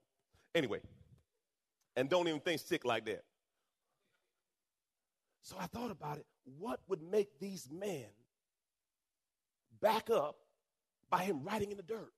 Anyway, 0.55 0.81
and 1.97 2.09
don't 2.09 2.29
even 2.29 2.41
think 2.41 2.61
sick 2.61 2.85
like 2.85 3.05
that. 3.07 3.25
So 5.43 5.57
I 5.59 5.67
thought 5.67 5.91
about 5.91 6.19
it. 6.19 6.27
What 6.59 6.81
would 6.89 7.03
make 7.03 7.39
these 7.39 7.69
men 7.71 8.07
back 9.81 10.09
up 10.11 10.37
by 11.11 11.23
him 11.23 11.43
writing 11.45 11.71
in 11.71 11.77
the 11.77 11.83
dirt. 11.83 12.13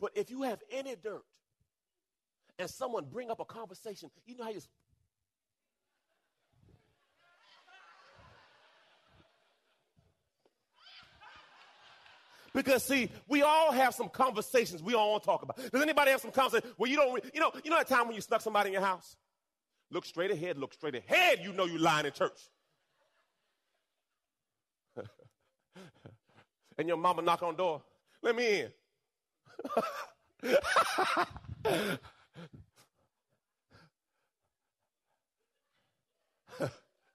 But 0.00 0.10
if 0.14 0.30
you 0.30 0.42
have 0.42 0.60
any 0.70 0.96
dirt 0.96 1.24
and 2.58 2.68
someone 2.68 3.04
bring 3.04 3.30
up 3.30 3.40
a 3.40 3.44
conversation, 3.44 4.10
you 4.26 4.36
know 4.36 4.44
how 4.44 4.50
you 4.50 4.60
Because 12.54 12.82
see, 12.82 13.10
we 13.28 13.42
all 13.42 13.72
have 13.72 13.94
some 13.94 14.08
conversations 14.08 14.82
we 14.82 14.94
all 14.94 15.12
want 15.12 15.22
to 15.22 15.26
talk 15.26 15.42
about. 15.42 15.56
Does 15.70 15.82
anybody 15.82 16.10
have 16.10 16.20
some 16.20 16.32
conversation 16.32 16.68
where 16.76 16.90
you 16.90 16.96
don't, 16.96 17.24
you 17.32 17.40
know, 17.40 17.52
you 17.62 17.70
know 17.70 17.76
that 17.78 17.88
time 17.88 18.06
when 18.06 18.16
you 18.16 18.20
snuck 18.20 18.40
somebody 18.40 18.68
in 18.68 18.72
your 18.72 18.82
house? 18.82 19.16
Look 19.90 20.04
straight 20.04 20.30
ahead, 20.30 20.58
look 20.58 20.72
straight 20.72 20.94
ahead, 20.94 21.40
you 21.42 21.52
know 21.52 21.64
you're 21.64 21.80
lying 21.80 22.06
in 22.06 22.12
church. 22.12 22.38
and 26.78 26.88
your 26.88 26.96
mama 26.96 27.22
knock 27.22 27.42
on 27.42 27.56
door, 27.56 27.82
let 28.22 28.36
me 28.36 28.60
in. 28.60 28.70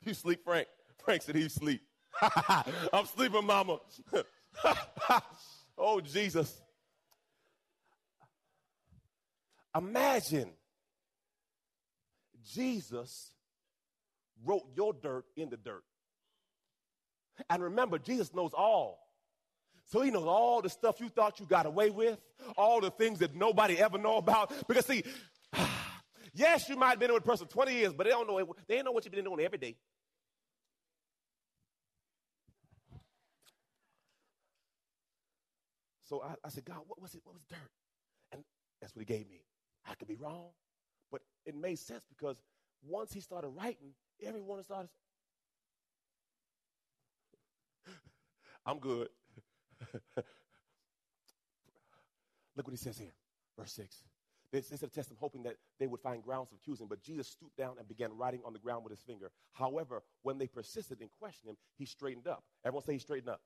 you 0.04 0.14
sleep, 0.14 0.44
Frank? 0.44 0.68
Frank 1.04 1.22
said 1.22 1.36
he 1.36 1.50
sleep. 1.50 1.82
I'm 2.94 3.06
sleeping, 3.06 3.46
mama. 3.46 3.80
oh, 5.78 6.02
Jesus. 6.02 6.62
Imagine 9.76 10.50
Jesus 12.54 13.32
wrote 14.46 14.64
your 14.76 14.94
dirt 14.94 15.26
in 15.36 15.50
the 15.50 15.58
dirt. 15.58 15.84
And 17.50 17.64
remember, 17.64 18.00
Jesus 18.00 18.34
knows 18.34 18.52
all. 18.54 19.00
So 19.88 20.02
he 20.02 20.10
knows 20.10 20.26
all 20.26 20.62
the 20.62 20.70
stuff 20.70 21.00
you 21.00 21.10
thought 21.10 21.40
you 21.40 21.46
got 21.46 21.66
away 21.66 21.90
with, 21.90 22.20
all 22.58 22.82
the 22.82 22.92
things 22.92 23.20
that 23.20 23.36
nobody 23.36 23.78
ever 23.78 23.98
know 23.98 24.18
about. 24.18 24.52
Because 24.68 24.86
see, 24.86 25.04
yes, 26.34 26.70
you 26.70 26.76
might 26.76 26.92
have 26.92 27.00
been 27.00 27.14
with 27.14 27.24
a 27.24 27.26
person 27.26 27.48
20 27.48 27.74
years, 27.74 27.94
but 27.94 28.06
they 28.06 28.12
don't 28.12 28.28
know 28.28 28.56
they 28.68 28.76
don't 28.76 28.86
know 28.86 28.92
what 28.92 29.06
you've 29.06 29.14
been 29.14 29.26
doing 29.26 29.42
every 29.42 29.58
day. 29.58 29.76
So 36.06 36.22
I, 36.22 36.36
I 36.44 36.50
said, 36.50 36.66
God, 36.66 36.78
what 36.88 37.02
was 37.02 37.16
it? 37.16 37.22
What 37.24 37.34
was 37.34 37.44
dirt? 37.46 37.58
And 38.32 38.44
that's 38.80 38.96
what 38.96 39.02
he 39.02 39.06
gave 39.06 39.28
me. 39.28 39.42
I 39.90 39.96
could 39.96 40.08
be 40.08 40.16
wrong, 40.16 40.50
but 41.12 41.22
it 41.46 41.56
made 41.56 41.80
sense 41.80 42.04
because 42.08 42.38
once 42.88 43.12
he 43.14 43.20
started 43.20 43.50
writing, 43.50 43.94
everyone 44.24 44.64
started. 44.64 44.90
I'm 48.66 48.80
good. 48.80 49.10
Look 52.56 52.68
what 52.68 52.72
he 52.72 52.78
says 52.78 52.98
here, 52.98 53.14
verse 53.58 53.74
6. 53.74 54.04
They, 54.52 54.60
they 54.62 54.78
said, 54.78 54.94
test 54.94 55.12
him, 55.12 55.18
hoping 55.20 55.44
that 55.44 55.58
they 55.80 55.88
would 55.88 56.00
find 56.00 56.24
grounds 56.24 56.52
of 56.52 56.60
accusing. 56.62 56.88
But 56.88 57.02
Jesus 57.02 57.28
stooped 57.28 57.58
down 57.58 57.76
and 57.78 57.88
began 57.88 58.16
writing 58.16 58.42
on 58.46 58.54
the 58.54 58.60
ground 58.60 58.84
with 58.84 58.92
his 58.92 59.02
finger. 59.02 59.32
However, 59.54 60.04
when 60.22 60.38
they 60.38 60.48
persisted 60.48 61.02
in 61.02 61.10
questioning 61.20 61.52
him, 61.52 61.58
he 61.78 61.86
straightened 61.86 62.28
up. 62.28 62.44
Everyone 62.64 62.86
say 62.86 62.94
he 62.94 63.00
straightened 63.00 63.30
up. 63.30 63.42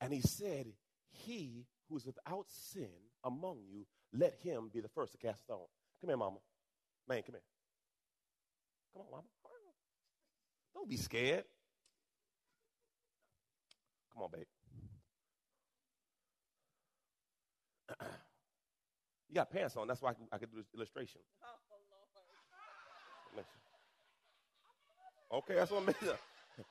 And 0.00 0.12
he 0.12 0.20
said, 0.20 0.66
he 1.10 1.66
who 1.88 1.96
is 1.96 2.06
without 2.06 2.46
sin 2.48 2.90
among 3.24 3.58
you, 3.68 3.86
let 4.12 4.34
him 4.34 4.70
be 4.72 4.80
the 4.80 4.88
first 4.88 5.12
to 5.12 5.18
cast 5.18 5.40
a 5.40 5.42
stone. 5.42 5.66
Come 6.00 6.08
here, 6.08 6.16
mama. 6.16 6.38
Man, 7.08 7.22
come 7.22 7.34
here. 7.34 7.42
Come 8.92 9.02
on, 9.02 9.10
mama. 9.10 9.24
Don't 10.74 10.88
be 10.88 10.96
scared. 10.96 11.44
Come 14.12 14.22
on, 14.22 14.30
babe. 14.32 14.46
you 19.28 19.34
got 19.34 19.50
pants 19.50 19.76
on. 19.76 19.88
That's 19.88 20.00
why 20.00 20.10
I 20.10 20.14
could, 20.14 20.26
I 20.32 20.38
could 20.38 20.50
do 20.50 20.58
this 20.58 20.68
illustration. 20.74 21.20
Oh, 25.32 25.36
okay, 25.38 25.54
that's 25.54 25.70
what 25.70 25.78
I'm 25.80 25.86
making. 25.86 26.08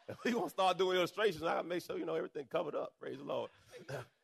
If 0.10 0.18
you 0.26 0.38
want 0.38 0.50
to 0.50 0.54
start 0.54 0.78
doing 0.78 0.98
illustrations, 0.98 1.44
I 1.44 1.56
gotta 1.56 1.68
make 1.68 1.84
sure 1.84 1.98
you 1.98 2.06
know 2.06 2.16
everything 2.16 2.46
covered 2.52 2.76
up. 2.76 2.94
Praise 3.00 3.18
the 3.18 3.24
Lord. 3.24 3.50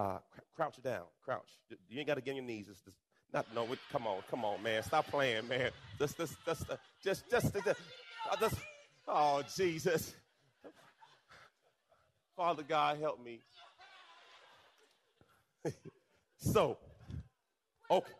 Uh, 0.00 0.18
crouch 0.56 0.82
down, 0.82 1.02
crouch. 1.22 1.58
You 1.90 1.98
ain't 1.98 2.06
got 2.06 2.14
to 2.14 2.22
get 2.22 2.30
on 2.30 2.36
your 2.36 2.44
knees. 2.46 2.68
It's 2.70 2.80
just, 2.80 2.96
not 3.34 3.44
no. 3.54 3.66
Come 3.92 4.06
on, 4.06 4.22
come 4.30 4.46
on, 4.46 4.62
man. 4.62 4.82
Stop 4.82 5.08
playing, 5.08 5.46
man. 5.46 5.70
Just, 5.98 6.16
just, 6.16 6.36
just, 6.46 6.64
just, 7.04 7.28
just, 7.30 7.52
just, 7.52 7.76
just 8.40 8.56
oh 9.06 9.42
Jesus, 9.54 10.14
Father 12.34 12.62
God, 12.66 12.96
help 12.98 13.22
me. 13.22 13.40
so, 16.38 16.78
okay, 17.90 18.12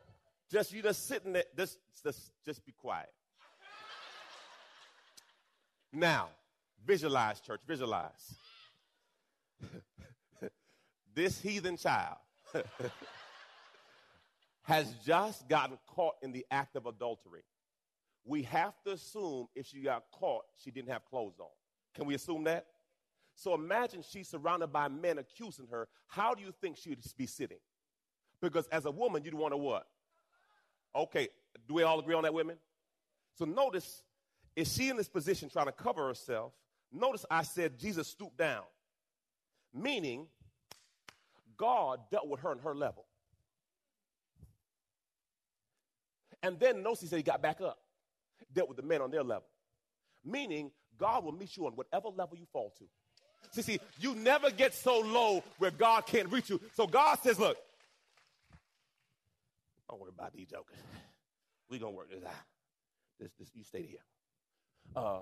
just 0.52 0.74
you 0.74 0.82
just 0.82 1.08
sitting 1.08 1.32
there. 1.32 1.44
Just, 1.56 1.78
just, 2.04 2.30
just 2.44 2.66
be 2.66 2.72
quiet. 2.72 3.08
Now, 5.94 6.28
visualize, 6.84 7.40
church. 7.40 7.62
Visualize 7.66 8.34
this 11.14 11.40
heathen 11.40 11.76
child 11.76 12.16
has 14.62 14.92
just 15.04 15.48
gotten 15.48 15.78
caught 15.86 16.14
in 16.22 16.32
the 16.32 16.46
act 16.50 16.76
of 16.76 16.86
adultery. 16.86 17.42
We 18.24 18.42
have 18.44 18.74
to 18.84 18.92
assume 18.92 19.48
if 19.54 19.66
she 19.66 19.82
got 19.82 20.04
caught, 20.12 20.44
she 20.62 20.70
didn't 20.70 20.90
have 20.90 21.04
clothes 21.04 21.40
on. 21.40 21.48
Can 21.94 22.06
we 22.06 22.14
assume 22.14 22.44
that? 22.44 22.66
So 23.34 23.54
imagine 23.54 24.02
she's 24.08 24.28
surrounded 24.28 24.68
by 24.68 24.88
men 24.88 25.18
accusing 25.18 25.66
her. 25.70 25.88
How 26.06 26.34
do 26.34 26.42
you 26.42 26.52
think 26.60 26.76
she 26.76 26.90
would 26.90 27.02
be 27.16 27.26
sitting? 27.26 27.58
Because 28.40 28.66
as 28.68 28.84
a 28.84 28.90
woman, 28.90 29.24
you'd 29.24 29.34
want 29.34 29.52
to 29.52 29.56
what? 29.56 29.86
Okay, 30.94 31.28
do 31.66 31.74
we 31.74 31.82
all 31.82 32.00
agree 32.00 32.14
on 32.14 32.22
that, 32.24 32.34
women? 32.34 32.56
So 33.34 33.44
notice, 33.44 34.02
is 34.56 34.72
she 34.74 34.88
in 34.88 34.96
this 34.96 35.08
position 35.08 35.48
trying 35.48 35.66
to 35.66 35.72
cover 35.72 36.06
herself? 36.06 36.52
Notice 36.92 37.24
I 37.30 37.42
said 37.42 37.78
Jesus 37.78 38.08
stooped 38.08 38.36
down, 38.36 38.64
meaning 39.72 40.26
God 41.60 42.00
dealt 42.10 42.26
with 42.26 42.40
her 42.40 42.48
on 42.48 42.58
her 42.60 42.74
level. 42.74 43.04
And 46.42 46.58
then 46.58 46.82
notice 46.82 47.02
he 47.02 47.06
said 47.06 47.18
he 47.18 47.22
got 47.22 47.42
back 47.42 47.60
up, 47.60 47.78
dealt 48.54 48.68
with 48.68 48.78
the 48.78 48.82
men 48.82 49.02
on 49.02 49.10
their 49.10 49.22
level. 49.22 49.44
Meaning, 50.24 50.70
God 50.96 51.22
will 51.22 51.32
meet 51.32 51.58
you 51.58 51.66
on 51.66 51.72
whatever 51.72 52.08
level 52.08 52.38
you 52.38 52.46
fall 52.50 52.72
to. 52.78 52.84
See, 53.50 53.60
see, 53.62 53.80
you 53.98 54.14
never 54.14 54.50
get 54.50 54.74
so 54.74 55.00
low 55.00 55.44
where 55.58 55.70
God 55.70 56.06
can't 56.06 56.32
reach 56.32 56.48
you. 56.48 56.58
So 56.74 56.86
God 56.86 57.18
says, 57.22 57.38
look, 57.38 57.58
don't 59.90 60.00
worry 60.00 60.12
about 60.16 60.32
these 60.32 60.46
jokers. 60.46 60.78
We're 61.68 61.80
going 61.80 61.92
to 61.92 61.96
work 61.96 62.10
this 62.10 62.24
out. 62.24 62.32
This, 63.18 63.32
this, 63.38 63.50
you 63.54 63.64
stay 63.64 63.82
here. 63.82 63.98
Uh, 64.96 65.20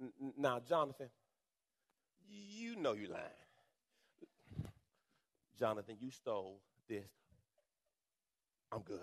n- 0.00 0.32
now, 0.36 0.60
Jonathan, 0.68 1.10
you 2.28 2.74
know 2.74 2.94
you're 2.94 3.10
lying. 3.10 3.45
Jonathan, 5.58 5.96
you 6.00 6.10
stole 6.10 6.60
this. 6.88 7.06
I'm 8.72 8.82
good. 8.82 9.00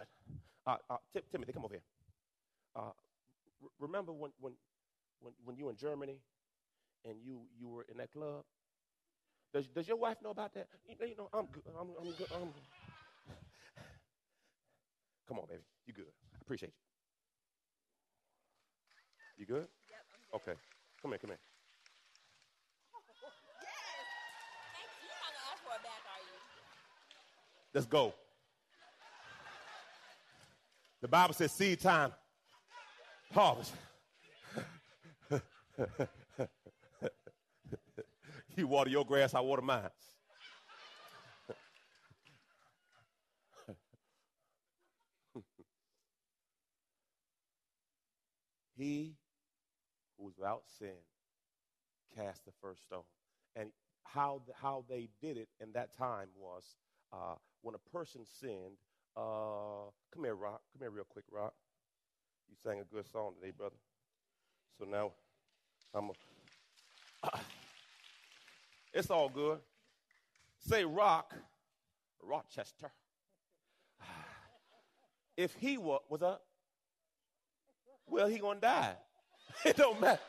Uh, 0.67 0.77
uh, 0.89 0.97
Tim- 1.13 1.23
Timothy, 1.31 1.53
come 1.53 1.65
over 1.65 1.75
here. 1.75 1.83
Uh, 2.75 2.79
r- 2.81 2.93
remember 3.79 4.11
when, 4.13 4.31
when, 4.39 4.53
when, 5.21 5.33
when 5.45 5.57
you 5.57 5.65
were 5.65 5.71
in 5.71 5.77
Germany 5.77 6.19
and 7.05 7.15
you, 7.23 7.41
you 7.59 7.67
were 7.69 7.85
in 7.91 7.97
that 7.97 8.11
club? 8.11 8.43
Does, 9.53 9.67
does 9.67 9.87
your 9.87 9.97
wife 9.97 10.17
know 10.23 10.31
about 10.31 10.53
that? 10.55 10.67
You 10.87 10.95
know, 10.99 11.05
you 11.05 11.15
know 11.17 11.29
I'm 11.33 11.45
good. 11.47 11.63
I'm, 11.79 11.89
I'm 11.99 12.11
good. 12.13 12.27
I'm... 12.33 12.49
Come 15.27 15.39
on, 15.39 15.45
baby. 15.47 15.61
You 15.87 15.93
good. 15.93 16.05
I 16.35 16.37
appreciate 16.41 16.69
you. 16.69 16.73
You 19.37 19.45
good? 19.45 19.67
Yep, 19.89 19.99
good. 20.43 20.51
Okay. 20.51 20.59
Come 21.01 21.11
here, 21.11 21.19
come 21.19 21.29
here. 21.31 21.52
Let's 27.73 27.88
go. 27.88 28.13
The 31.01 31.07
Bible 31.07 31.33
says 31.33 31.51
seed 31.51 31.81
time, 31.81 32.12
harvest. 33.33 33.73
you 38.55 38.67
water 38.67 38.89
your 38.89 39.03
grass, 39.05 39.33
I 39.33 39.39
water 39.41 39.63
mine. 39.63 39.89
he 48.77 49.15
who 50.17 50.25
was 50.25 50.36
without 50.38 50.63
sin 50.79 50.89
cast 52.15 52.45
the 52.45 52.51
first 52.62 52.83
stone. 52.83 53.01
And 53.55 53.71
how, 54.03 54.43
how 54.62 54.86
they 54.88 55.09
did 55.21 55.38
it 55.38 55.49
in 55.59 55.71
that 55.73 55.97
time 55.97 56.27
was 56.38 56.63
uh, 57.13 57.36
when 57.62 57.76
a 57.76 57.89
person 57.95 58.21
sinned, 58.39 58.78
uh, 59.15 59.89
come 60.13 60.23
here, 60.23 60.36
Rock. 60.36 60.62
Come 60.73 60.82
here, 60.82 60.89
real 60.89 61.06
quick, 61.08 61.26
Rock. 61.32 61.54
You 62.49 62.56
sang 62.63 62.80
a 62.80 62.84
good 62.84 63.06
song 63.12 63.34
today, 63.39 63.54
brother. 63.56 63.76
So 64.80 64.86
now 64.86 65.12
I'm 65.93 66.10
a. 66.10 67.30
It's 68.95 69.10
all 69.10 69.28
good. 69.28 69.58
Say 70.60 70.86
rock, 70.86 71.34
Rochester. 72.21 72.91
If 75.36 75.56
he 75.56 75.80
was, 75.80 76.02
was 76.10 76.21
up, 76.21 76.43
well, 78.08 78.28
he 78.28 78.38
gonna 78.38 78.60
die. 78.60 78.95
It 79.65 79.78
don't 79.78 79.99
matter. 79.99 80.19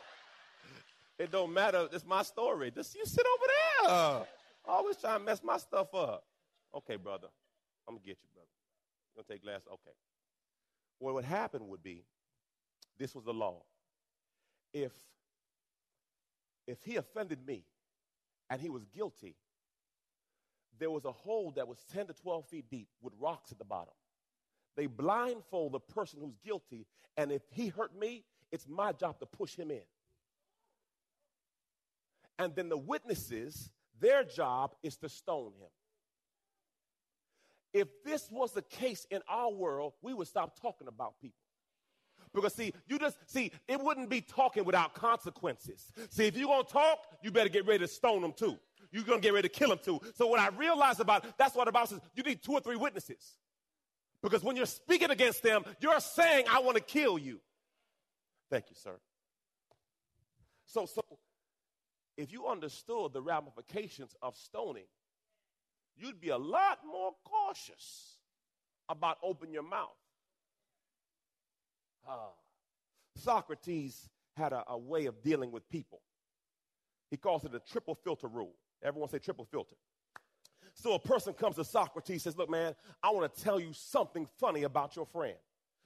It 1.19 1.31
don't 1.31 1.53
matter. 1.53 1.89
It's 1.93 2.07
my 2.07 2.23
story. 2.23 2.71
Just 2.71 2.95
you 2.95 3.05
sit 3.05 3.25
over 3.27 3.47
there. 3.47 4.27
Always 4.67 4.97
trying 4.97 5.21
to 5.21 5.25
mess 5.25 5.43
my 5.43 5.59
stuff 5.59 5.95
up. 5.95 6.25
Okay, 6.75 6.97
brother. 6.97 7.29
I'm 7.87 7.95
gonna 7.95 8.05
get 8.05 8.19
you, 8.23 8.29
brother. 8.35 8.49
You 9.15 9.23
gonna 9.23 9.33
take 9.35 9.43
glass? 9.43 9.61
Okay. 9.67 9.97
Well, 11.01 11.15
what 11.15 11.25
happened 11.25 11.69
would 11.69 11.83
be, 11.83 12.05
this 12.99 13.15
was 13.15 13.25
the 13.25 13.35
law. 13.35 13.63
If 14.73 14.93
if 16.67 16.83
he 16.83 16.97
offended 16.97 17.47
me 17.47 17.65
and 18.49 18.61
he 18.61 18.71
was 18.71 18.85
guilty, 18.87 19.37
there 20.79 20.91
was 20.91 21.05
a 21.05 21.13
hole 21.13 21.53
that 21.57 21.69
was 21.69 21.79
10 21.93 22.07
to 22.07 22.13
12 22.15 22.49
feet 22.49 22.71
deep 22.71 22.89
with 23.01 23.13
rocks 23.21 23.53
at 23.53 23.59
the 23.59 23.65
bottom. 23.65 23.95
They 24.77 24.87
blindfold 24.87 25.73
the 25.73 25.81
person 25.81 26.21
who's 26.21 26.37
guilty, 26.45 26.87
and 27.17 27.31
if 27.31 27.43
he 27.51 27.69
hurt 27.69 27.97
me, 27.97 28.25
it's 28.51 28.67
my 28.69 28.93
job 28.93 29.21
to 29.21 29.27
push 29.27 29.55
him 29.55 29.71
in. 29.71 29.83
And 32.39 32.55
then 32.57 32.69
the 32.69 32.77
witnesses, 32.77 33.71
their 34.01 34.25
job 34.25 34.75
is 34.83 34.97
to 34.99 35.09
stone 35.09 35.53
him. 35.59 35.69
If 37.75 37.89
this 38.05 38.31
was 38.31 38.53
the 38.53 38.63
case 38.63 39.05
in 39.11 39.21
our 39.29 39.51
world, 39.51 39.95
we 40.01 40.15
would 40.15 40.29
stop 40.29 40.59
talking 40.61 40.87
about 40.87 41.21
people. 41.21 41.37
Because 42.33 42.55
see, 42.55 42.73
you 42.87 42.99
just 42.99 43.19
see, 43.27 43.51
it 43.69 43.81
wouldn't 43.81 44.09
be 44.09 44.21
talking 44.21 44.65
without 44.65 44.95
consequences. 44.95 45.93
See, 46.09 46.27
if 46.27 46.37
you're 46.37 46.49
gonna 46.49 46.65
talk, 46.65 46.99
you 47.23 47.31
better 47.31 47.49
get 47.49 47.67
ready 47.67 47.81
to 47.81 47.89
stone 47.89 48.23
them 48.23 48.33
too. 48.33 48.57
You're 48.93 49.03
gonna 49.03 49.21
get 49.21 49.35
ready 49.35 49.49
to 49.49 49.55
kill 49.55 49.69
them 49.69 49.81
too. 49.85 50.01
So 50.15 50.29
what 50.29 50.39
I 50.39 50.49
realized 50.49 51.01
about 51.01 51.37
that's 51.37 51.55
what 51.55 51.67
the 51.67 51.73
Bible 51.73 51.89
says, 51.89 52.01
you 52.15 52.23
need 52.23 52.43
two 52.43 52.53
or 52.53 52.61
three 52.61 52.77
witnesses. 52.77 53.37
Because 54.23 54.43
when 54.43 54.57
you're 54.57 54.67
speaking 54.67 55.11
against 55.11 55.43
them, 55.43 55.65
you're 55.81 56.01
saying, 56.01 56.47
I 56.51 56.61
want 56.61 56.77
to 56.77 56.83
kill 56.83 57.19
you. 57.19 57.41
Thank 58.51 58.71
you, 58.71 58.77
sir. 58.77 58.97
So, 60.67 60.87
so 60.87 61.03
if 62.17 62.33
you 62.33 62.47
understood 62.47 63.13
the 63.13 63.21
ramifications 63.21 64.17
of 64.23 64.37
stoning, 64.37 64.87
you'd 65.97 66.21
be 66.21 66.31
a 66.31 66.39
lot 66.39 66.81
more 66.87 67.13
cautious 67.25 68.19
about 68.89 69.19
opening 69.23 69.55
your 69.55 69.63
mouth. 69.63 69.97
Ah. 72.09 72.31
Socrates 73.17 74.09
had 74.37 74.53
a, 74.53 74.65
a 74.69 74.79
way 74.79 75.07
of 75.07 75.23
dealing 75.23 75.51
with 75.51 75.69
people. 75.69 76.01
He 77.11 77.17
calls 77.17 77.45
it 77.45 77.55
a 77.55 77.61
triple 77.61 77.95
filter 77.95 78.27
rule. 78.27 78.55
Everyone 78.83 79.09
say 79.09 79.19
triple 79.19 79.45
filter. 79.45 79.77
So 80.75 80.95
a 80.95 80.99
person 80.99 81.33
comes 81.33 81.57
to 81.57 81.65
Socrates 81.65 82.25
says, 82.25 82.37
Look, 82.37 82.51
man, 82.51 82.75
I 83.03 83.11
want 83.11 83.33
to 83.33 83.43
tell 83.43 83.61
you 83.61 83.73
something 83.73 84.27
funny 84.41 84.65
about 84.65 84.97
your 84.97 85.07
friend. 85.07 85.37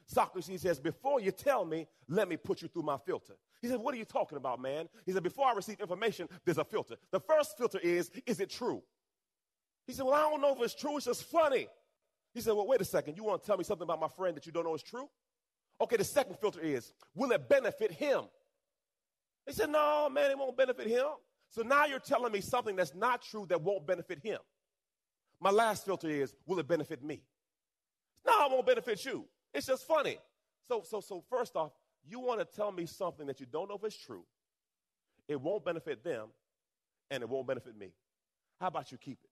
Socrates 0.06 0.62
says, 0.62 0.80
Before 0.80 1.20
you 1.20 1.30
tell 1.30 1.64
me, 1.64 1.86
let 2.08 2.28
me 2.28 2.36
put 2.36 2.62
you 2.62 2.68
through 2.68 2.82
my 2.82 2.96
filter. 2.96 3.34
He 3.60 3.68
said, 3.68 3.78
What 3.78 3.94
are 3.94 3.98
you 3.98 4.06
talking 4.06 4.38
about, 4.38 4.60
man? 4.60 4.88
He 5.04 5.12
said, 5.12 5.22
Before 5.22 5.46
I 5.46 5.52
receive 5.52 5.80
information, 5.80 6.28
there's 6.44 6.58
a 6.58 6.64
filter. 6.64 6.96
The 7.10 7.20
first 7.20 7.58
filter 7.58 7.78
is, 7.78 8.10
Is 8.26 8.40
it 8.40 8.48
true? 8.48 8.82
He 9.88 9.94
said, 9.94 10.04
Well, 10.04 10.14
I 10.14 10.30
don't 10.30 10.40
know 10.40 10.54
if 10.54 10.60
it's 10.62 10.74
true. 10.74 10.96
It's 10.96 11.06
just 11.06 11.24
funny. 11.24 11.66
He 12.34 12.40
said, 12.40 12.52
Well, 12.52 12.68
wait 12.68 12.80
a 12.80 12.84
second. 12.84 13.16
You 13.16 13.24
want 13.24 13.42
to 13.42 13.46
tell 13.46 13.56
me 13.56 13.64
something 13.64 13.84
about 13.84 13.98
my 13.98 14.08
friend 14.08 14.36
that 14.36 14.46
you 14.46 14.52
don't 14.52 14.64
know 14.64 14.74
is 14.74 14.82
true? 14.82 15.08
Okay, 15.80 15.96
the 15.96 16.04
second 16.04 16.36
filter 16.38 16.60
is, 16.60 16.92
Will 17.16 17.32
it 17.32 17.48
benefit 17.48 17.90
him? 17.90 18.24
He 19.46 19.54
said, 19.54 19.70
No, 19.70 20.08
man, 20.12 20.30
it 20.30 20.38
won't 20.38 20.56
benefit 20.56 20.86
him. 20.86 21.06
So 21.50 21.62
now 21.62 21.86
you're 21.86 21.98
telling 21.98 22.30
me 22.30 22.42
something 22.42 22.76
that's 22.76 22.94
not 22.94 23.22
true 23.22 23.46
that 23.48 23.62
won't 23.62 23.86
benefit 23.86 24.20
him. 24.22 24.38
My 25.40 25.50
last 25.50 25.86
filter 25.86 26.10
is, 26.10 26.34
will 26.46 26.58
it 26.58 26.68
benefit 26.68 27.02
me? 27.02 27.22
No, 28.26 28.44
it 28.44 28.52
won't 28.52 28.66
benefit 28.66 29.02
you. 29.06 29.24
It's 29.54 29.66
just 29.66 29.86
funny. 29.86 30.18
So, 30.68 30.82
so, 30.84 31.00
so 31.00 31.24
first 31.30 31.56
off, 31.56 31.72
you 32.06 32.20
want 32.20 32.40
to 32.40 32.44
tell 32.44 32.70
me 32.70 32.84
something 32.84 33.26
that 33.26 33.40
you 33.40 33.46
don't 33.46 33.70
know 33.70 33.76
if 33.76 33.84
it's 33.84 33.96
true. 33.96 34.24
It 35.28 35.40
won't 35.40 35.64
benefit 35.64 36.04
them, 36.04 36.28
and 37.10 37.22
it 37.22 37.28
won't 37.28 37.46
benefit 37.46 37.78
me. 37.78 37.92
How 38.60 38.66
about 38.66 38.92
you 38.92 38.98
keep 38.98 39.18
it? 39.22 39.30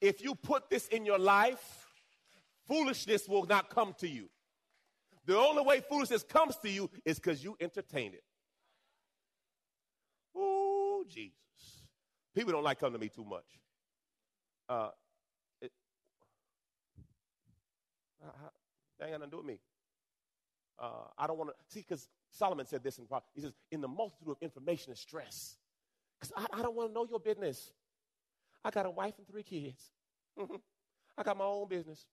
If 0.00 0.22
you 0.22 0.34
put 0.34 0.68
this 0.70 0.86
in 0.88 1.06
your 1.06 1.18
life, 1.18 1.86
foolishness 2.66 3.28
will 3.28 3.46
not 3.46 3.70
come 3.70 3.94
to 3.98 4.08
you. 4.08 4.28
The 5.26 5.38
only 5.38 5.62
way 5.62 5.80
foolishness 5.80 6.22
comes 6.22 6.56
to 6.58 6.70
you 6.70 6.90
is 7.04 7.16
because 7.16 7.42
you 7.42 7.56
entertain 7.60 8.12
it. 8.12 8.24
Oh, 10.36 11.04
Jesus. 11.08 11.34
People 12.34 12.52
don't 12.52 12.64
like 12.64 12.80
coming 12.80 12.94
to 12.94 12.98
me 12.98 13.08
too 13.08 13.24
much. 13.24 13.44
Uh, 14.68 14.88
it, 15.62 15.70
uh, 18.22 18.30
that 18.98 19.06
ain't 19.06 19.12
got 19.12 19.20
nothing 19.20 19.30
to 19.30 19.30
do 19.30 19.36
with 19.38 19.46
me. 19.46 19.58
Uh, 20.78 21.06
I 21.16 21.26
don't 21.26 21.38
want 21.38 21.50
to 21.50 21.56
see 21.68 21.80
because 21.80 22.08
Solomon 22.30 22.66
said 22.66 22.82
this 22.82 22.98
in 22.98 23.06
he 23.34 23.40
says, 23.40 23.52
in 23.70 23.80
the 23.80 23.88
multitude 23.88 24.28
of 24.28 24.36
information 24.40 24.90
and 24.90 24.98
stress. 24.98 25.56
Because 26.18 26.32
I, 26.36 26.58
I, 26.58 26.62
don't 26.62 26.74
want 26.74 26.90
to 26.90 26.94
know 26.94 27.06
your 27.08 27.20
business. 27.20 27.72
I 28.64 28.70
got 28.70 28.86
a 28.86 28.90
wife 28.90 29.14
and 29.18 29.26
three 29.26 29.42
kids. 29.42 29.90
Mm-hmm. 30.38 30.56
I 31.18 31.22
got 31.22 31.36
my 31.36 31.44
own 31.44 31.68
business. 31.68 32.06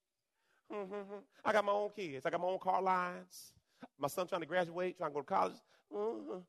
Mm-hmm. 0.72 1.16
I 1.44 1.52
got 1.54 1.66
my 1.66 1.72
own 1.72 1.90
kids. 1.96 2.26
I 2.26 2.30
got 2.30 2.42
my 2.42 2.48
own 2.48 2.60
car 2.60 2.82
lines. 2.82 3.54
My 4.00 4.08
son 4.08 4.28
trying 4.28 4.42
to 4.42 4.48
graduate, 4.48 4.98
trying 4.98 5.10
to 5.10 5.14
go 5.14 5.22
to 5.22 5.26
college. 5.26 5.58
Mm-hmm. 5.94 6.40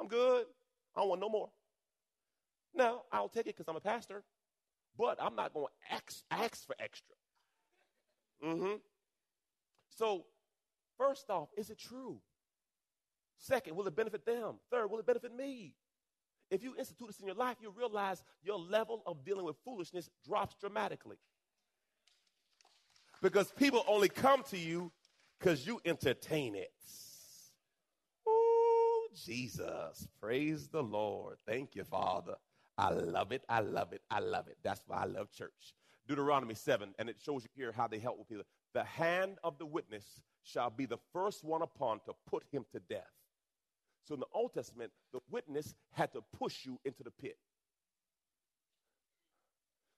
I'm 0.00 0.08
good. 0.08 0.46
I 0.94 1.00
don't 1.00 1.08
want 1.08 1.20
no 1.20 1.28
more. 1.28 1.50
Now, 2.74 3.02
I'll 3.10 3.28
take 3.28 3.46
it 3.46 3.56
because 3.56 3.68
I'm 3.68 3.76
a 3.76 3.80
pastor 3.80 4.22
but 4.98 5.18
I'm 5.20 5.34
not 5.36 5.52
going 5.52 5.66
to 5.66 5.94
ask, 5.94 6.22
ask 6.30 6.66
for 6.66 6.74
extra. 6.78 7.14
Mm-hmm. 8.44 8.76
So, 9.90 10.24
first 10.98 11.30
off, 11.30 11.48
is 11.56 11.70
it 11.70 11.78
true? 11.78 12.18
Second, 13.38 13.76
will 13.76 13.86
it 13.86 13.96
benefit 13.96 14.24
them? 14.24 14.56
Third, 14.70 14.90
will 14.90 14.98
it 14.98 15.06
benefit 15.06 15.34
me? 15.34 15.74
If 16.50 16.62
you 16.62 16.74
institute 16.78 17.08
this 17.08 17.18
in 17.18 17.26
your 17.26 17.36
life, 17.36 17.56
you 17.60 17.70
realize 17.70 18.22
your 18.42 18.58
level 18.58 19.02
of 19.06 19.24
dealing 19.24 19.44
with 19.44 19.56
foolishness 19.64 20.08
drops 20.24 20.54
dramatically. 20.60 21.16
Because 23.22 23.50
people 23.52 23.84
only 23.88 24.08
come 24.08 24.42
to 24.50 24.58
you 24.58 24.92
because 25.38 25.66
you 25.66 25.80
entertain 25.84 26.54
it. 26.54 26.72
Oh, 28.26 29.08
Jesus. 29.14 30.06
Praise 30.20 30.68
the 30.68 30.82
Lord. 30.82 31.36
Thank 31.46 31.74
you, 31.74 31.84
Father. 31.84 32.34
I 32.78 32.90
love 32.90 33.32
it. 33.32 33.42
I 33.48 33.60
love 33.60 33.92
it. 33.92 34.02
I 34.10 34.20
love 34.20 34.48
it. 34.48 34.58
That's 34.62 34.82
why 34.86 34.98
I 34.98 35.06
love 35.06 35.32
church. 35.32 35.74
Deuteronomy 36.06 36.54
7, 36.54 36.94
and 36.98 37.08
it 37.08 37.16
shows 37.20 37.42
you 37.42 37.50
here 37.56 37.72
how 37.72 37.88
they 37.88 37.98
help 37.98 38.18
with 38.18 38.28
people. 38.28 38.44
The 38.74 38.84
hand 38.84 39.38
of 39.42 39.58
the 39.58 39.66
witness 39.66 40.20
shall 40.44 40.70
be 40.70 40.86
the 40.86 40.98
first 41.12 41.42
one 41.42 41.62
upon 41.62 42.00
to 42.06 42.12
put 42.28 42.44
him 42.52 42.64
to 42.72 42.78
death. 42.78 43.15
So 44.06 44.14
in 44.14 44.20
the 44.20 44.26
Old 44.32 44.54
Testament, 44.54 44.92
the 45.12 45.20
witness 45.30 45.74
had 45.92 46.12
to 46.12 46.22
push 46.38 46.64
you 46.64 46.78
into 46.84 47.02
the 47.02 47.10
pit. 47.10 47.36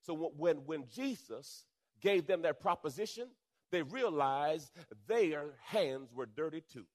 So 0.03 0.33
when, 0.37 0.57
when 0.65 0.85
Jesus 0.89 1.65
gave 2.01 2.27
them 2.27 2.41
their 2.41 2.55
proposition, 2.55 3.29
they 3.71 3.83
realized 3.83 4.71
their 5.07 5.51
hands 5.63 6.11
were 6.15 6.25
dirty 6.25 6.63
too 6.73 6.87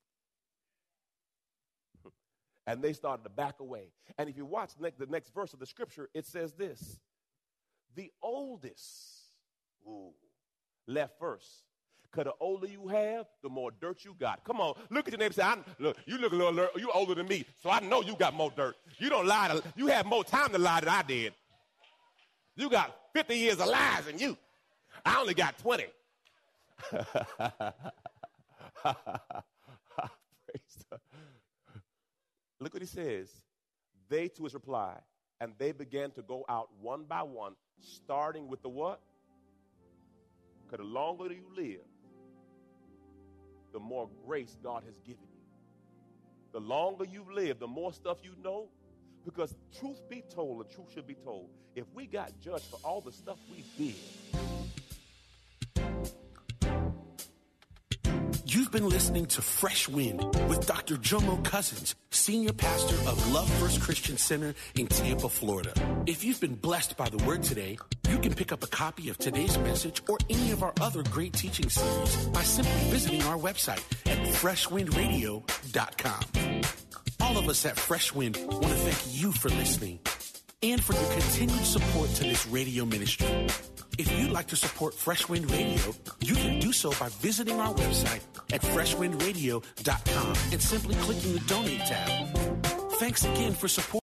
and 2.67 2.81
they 2.81 2.93
started 2.93 3.23
to 3.23 3.29
back 3.29 3.59
away. 3.59 3.91
And 4.17 4.27
if 4.27 4.35
you 4.35 4.45
watch 4.45 4.71
the 4.75 5.07
next 5.07 5.33
verse 5.33 5.53
of 5.53 5.59
the 5.59 5.67
scripture, 5.67 6.09
it 6.15 6.25
says 6.25 6.53
this 6.53 6.99
The 7.95 8.11
oldest 8.23 8.87
ooh, 9.87 10.13
left 10.87 11.19
first. 11.19 11.63
Because 12.13 12.25
the 12.25 12.33
older 12.39 12.67
you 12.67 12.87
have, 12.89 13.25
the 13.41 13.49
more 13.49 13.71
dirt 13.81 14.05
you 14.05 14.15
got. 14.19 14.43
Come 14.43 14.61
on, 14.61 14.75
look 14.91 15.07
at 15.07 15.13
your 15.13 15.17
neighbor 15.17 15.25
and 15.25 15.35
say, 15.35 15.41
I, 15.41 15.57
look, 15.79 15.97
you 16.05 16.19
look 16.19 16.31
a 16.31 16.35
little, 16.35 16.67
you 16.77 16.91
older 16.93 17.15
than 17.15 17.27
me, 17.27 17.43
so 17.61 17.71
I 17.71 17.79
know 17.79 18.03
you 18.03 18.15
got 18.15 18.35
more 18.35 18.51
dirt. 18.55 18.75
You 18.99 19.09
don't 19.09 19.25
lie, 19.25 19.47
to, 19.47 19.63
you 19.75 19.87
have 19.87 20.05
more 20.05 20.23
time 20.23 20.51
to 20.51 20.59
lie 20.59 20.81
than 20.81 20.89
I 20.89 21.01
did. 21.01 21.33
You 22.55 22.69
got 22.69 22.95
50 23.15 23.35
years 23.35 23.59
of 23.59 23.67
lies 23.67 24.05
than 24.05 24.19
you. 24.19 24.37
I 25.03 25.19
only 25.19 25.33
got 25.33 25.57
20. 25.57 25.85
Look 32.59 32.73
what 32.73 32.81
he 32.83 32.87
says. 32.87 33.29
They 34.07 34.27
to 34.27 34.43
his 34.43 34.53
reply, 34.53 34.99
and 35.41 35.53
they 35.57 35.71
began 35.71 36.11
to 36.11 36.21
go 36.21 36.45
out 36.47 36.69
one 36.79 37.05
by 37.05 37.23
one, 37.23 37.55
starting 37.79 38.47
with 38.47 38.61
the 38.61 38.69
what? 38.69 39.01
Because 40.63 40.85
the 40.85 40.91
longer 40.91 41.33
you 41.33 41.47
live, 41.55 41.81
the 43.73 43.79
more 43.79 44.07
grace 44.25 44.55
God 44.63 44.83
has 44.85 44.97
given 44.99 45.25
you. 45.33 45.41
The 46.53 46.59
longer 46.59 47.03
you 47.03 47.25
live, 47.33 47.59
the 47.59 47.67
more 47.67 47.91
stuff 47.91 48.19
you 48.23 48.31
know. 48.43 48.69
Because 49.25 49.55
truth 49.79 50.01
be 50.09 50.23
told, 50.33 50.59
the 50.59 50.73
truth 50.73 50.93
should 50.93 51.07
be 51.07 51.15
told. 51.15 51.49
If 51.75 51.85
we 51.93 52.05
got 52.05 52.31
judged 52.39 52.65
for 52.65 52.79
all 52.83 53.01
the 53.01 53.11
stuff 53.11 53.39
we 53.49 53.63
did, 53.77 53.95
You've 58.45 58.71
been 58.71 58.87
listening 58.87 59.25
to 59.27 59.41
Fresh 59.41 59.89
Wind 59.89 60.23
with 60.47 60.67
Dr. 60.67 60.97
Jomo 60.97 61.43
Cousins, 61.43 61.95
Senior 62.11 62.53
Pastor 62.53 62.95
of 63.09 63.33
Love 63.33 63.49
First 63.53 63.81
Christian 63.81 64.15
Center 64.15 64.53
in 64.75 64.85
Tampa, 64.85 65.27
Florida. 65.27 65.73
If 66.05 66.23
you've 66.23 66.39
been 66.39 66.53
blessed 66.53 66.95
by 66.95 67.09
the 67.09 67.17
word 67.25 67.41
today, 67.41 67.79
you 68.13 68.19
can 68.19 68.33
pick 68.35 68.51
up 68.51 68.63
a 68.63 68.67
copy 68.67 69.09
of 69.09 69.17
today's 69.17 69.57
message 69.57 70.03
or 70.07 70.19
any 70.29 70.51
of 70.51 70.61
our 70.61 70.71
other 70.81 71.01
great 71.03 71.33
teaching 71.33 71.67
series 71.67 72.27
by 72.27 72.43
simply 72.43 72.91
visiting 72.91 73.23
our 73.23 73.37
website 73.37 73.81
at 74.05 74.19
freshwindradio.com. 74.35 76.61
All 77.21 77.37
of 77.39 77.49
us 77.49 77.65
at 77.65 77.75
Fresh 77.75 78.13
Wind 78.13 78.37
want 78.37 78.65
to 78.65 78.75
thank 78.75 79.19
you 79.19 79.31
for 79.31 79.49
listening 79.49 79.97
and 80.61 80.83
for 80.83 80.93
your 80.93 81.11
continued 81.11 81.65
support 81.65 82.07
to 82.11 82.23
this 82.23 82.45
radio 82.47 82.85
ministry. 82.85 83.47
If 83.97 84.11
you'd 84.19 84.31
like 84.31 84.45
to 84.47 84.55
support 84.55 84.93
Fresh 84.93 85.27
Wind 85.27 85.49
Radio, 85.49 85.95
you 86.19 86.35
can 86.35 86.59
do 86.59 86.71
so 86.71 86.91
by 86.99 87.09
visiting 87.19 87.59
our 87.59 87.73
website 87.73 88.21
at 88.53 88.61
freshwindradio.com 88.61 90.35
and 90.51 90.61
simply 90.61 90.93
clicking 90.95 91.33
the 91.33 91.39
donate 91.47 91.79
tab. 91.79 92.37
Thanks 92.99 93.25
again 93.25 93.53
for 93.53 93.67
support. 93.67 94.02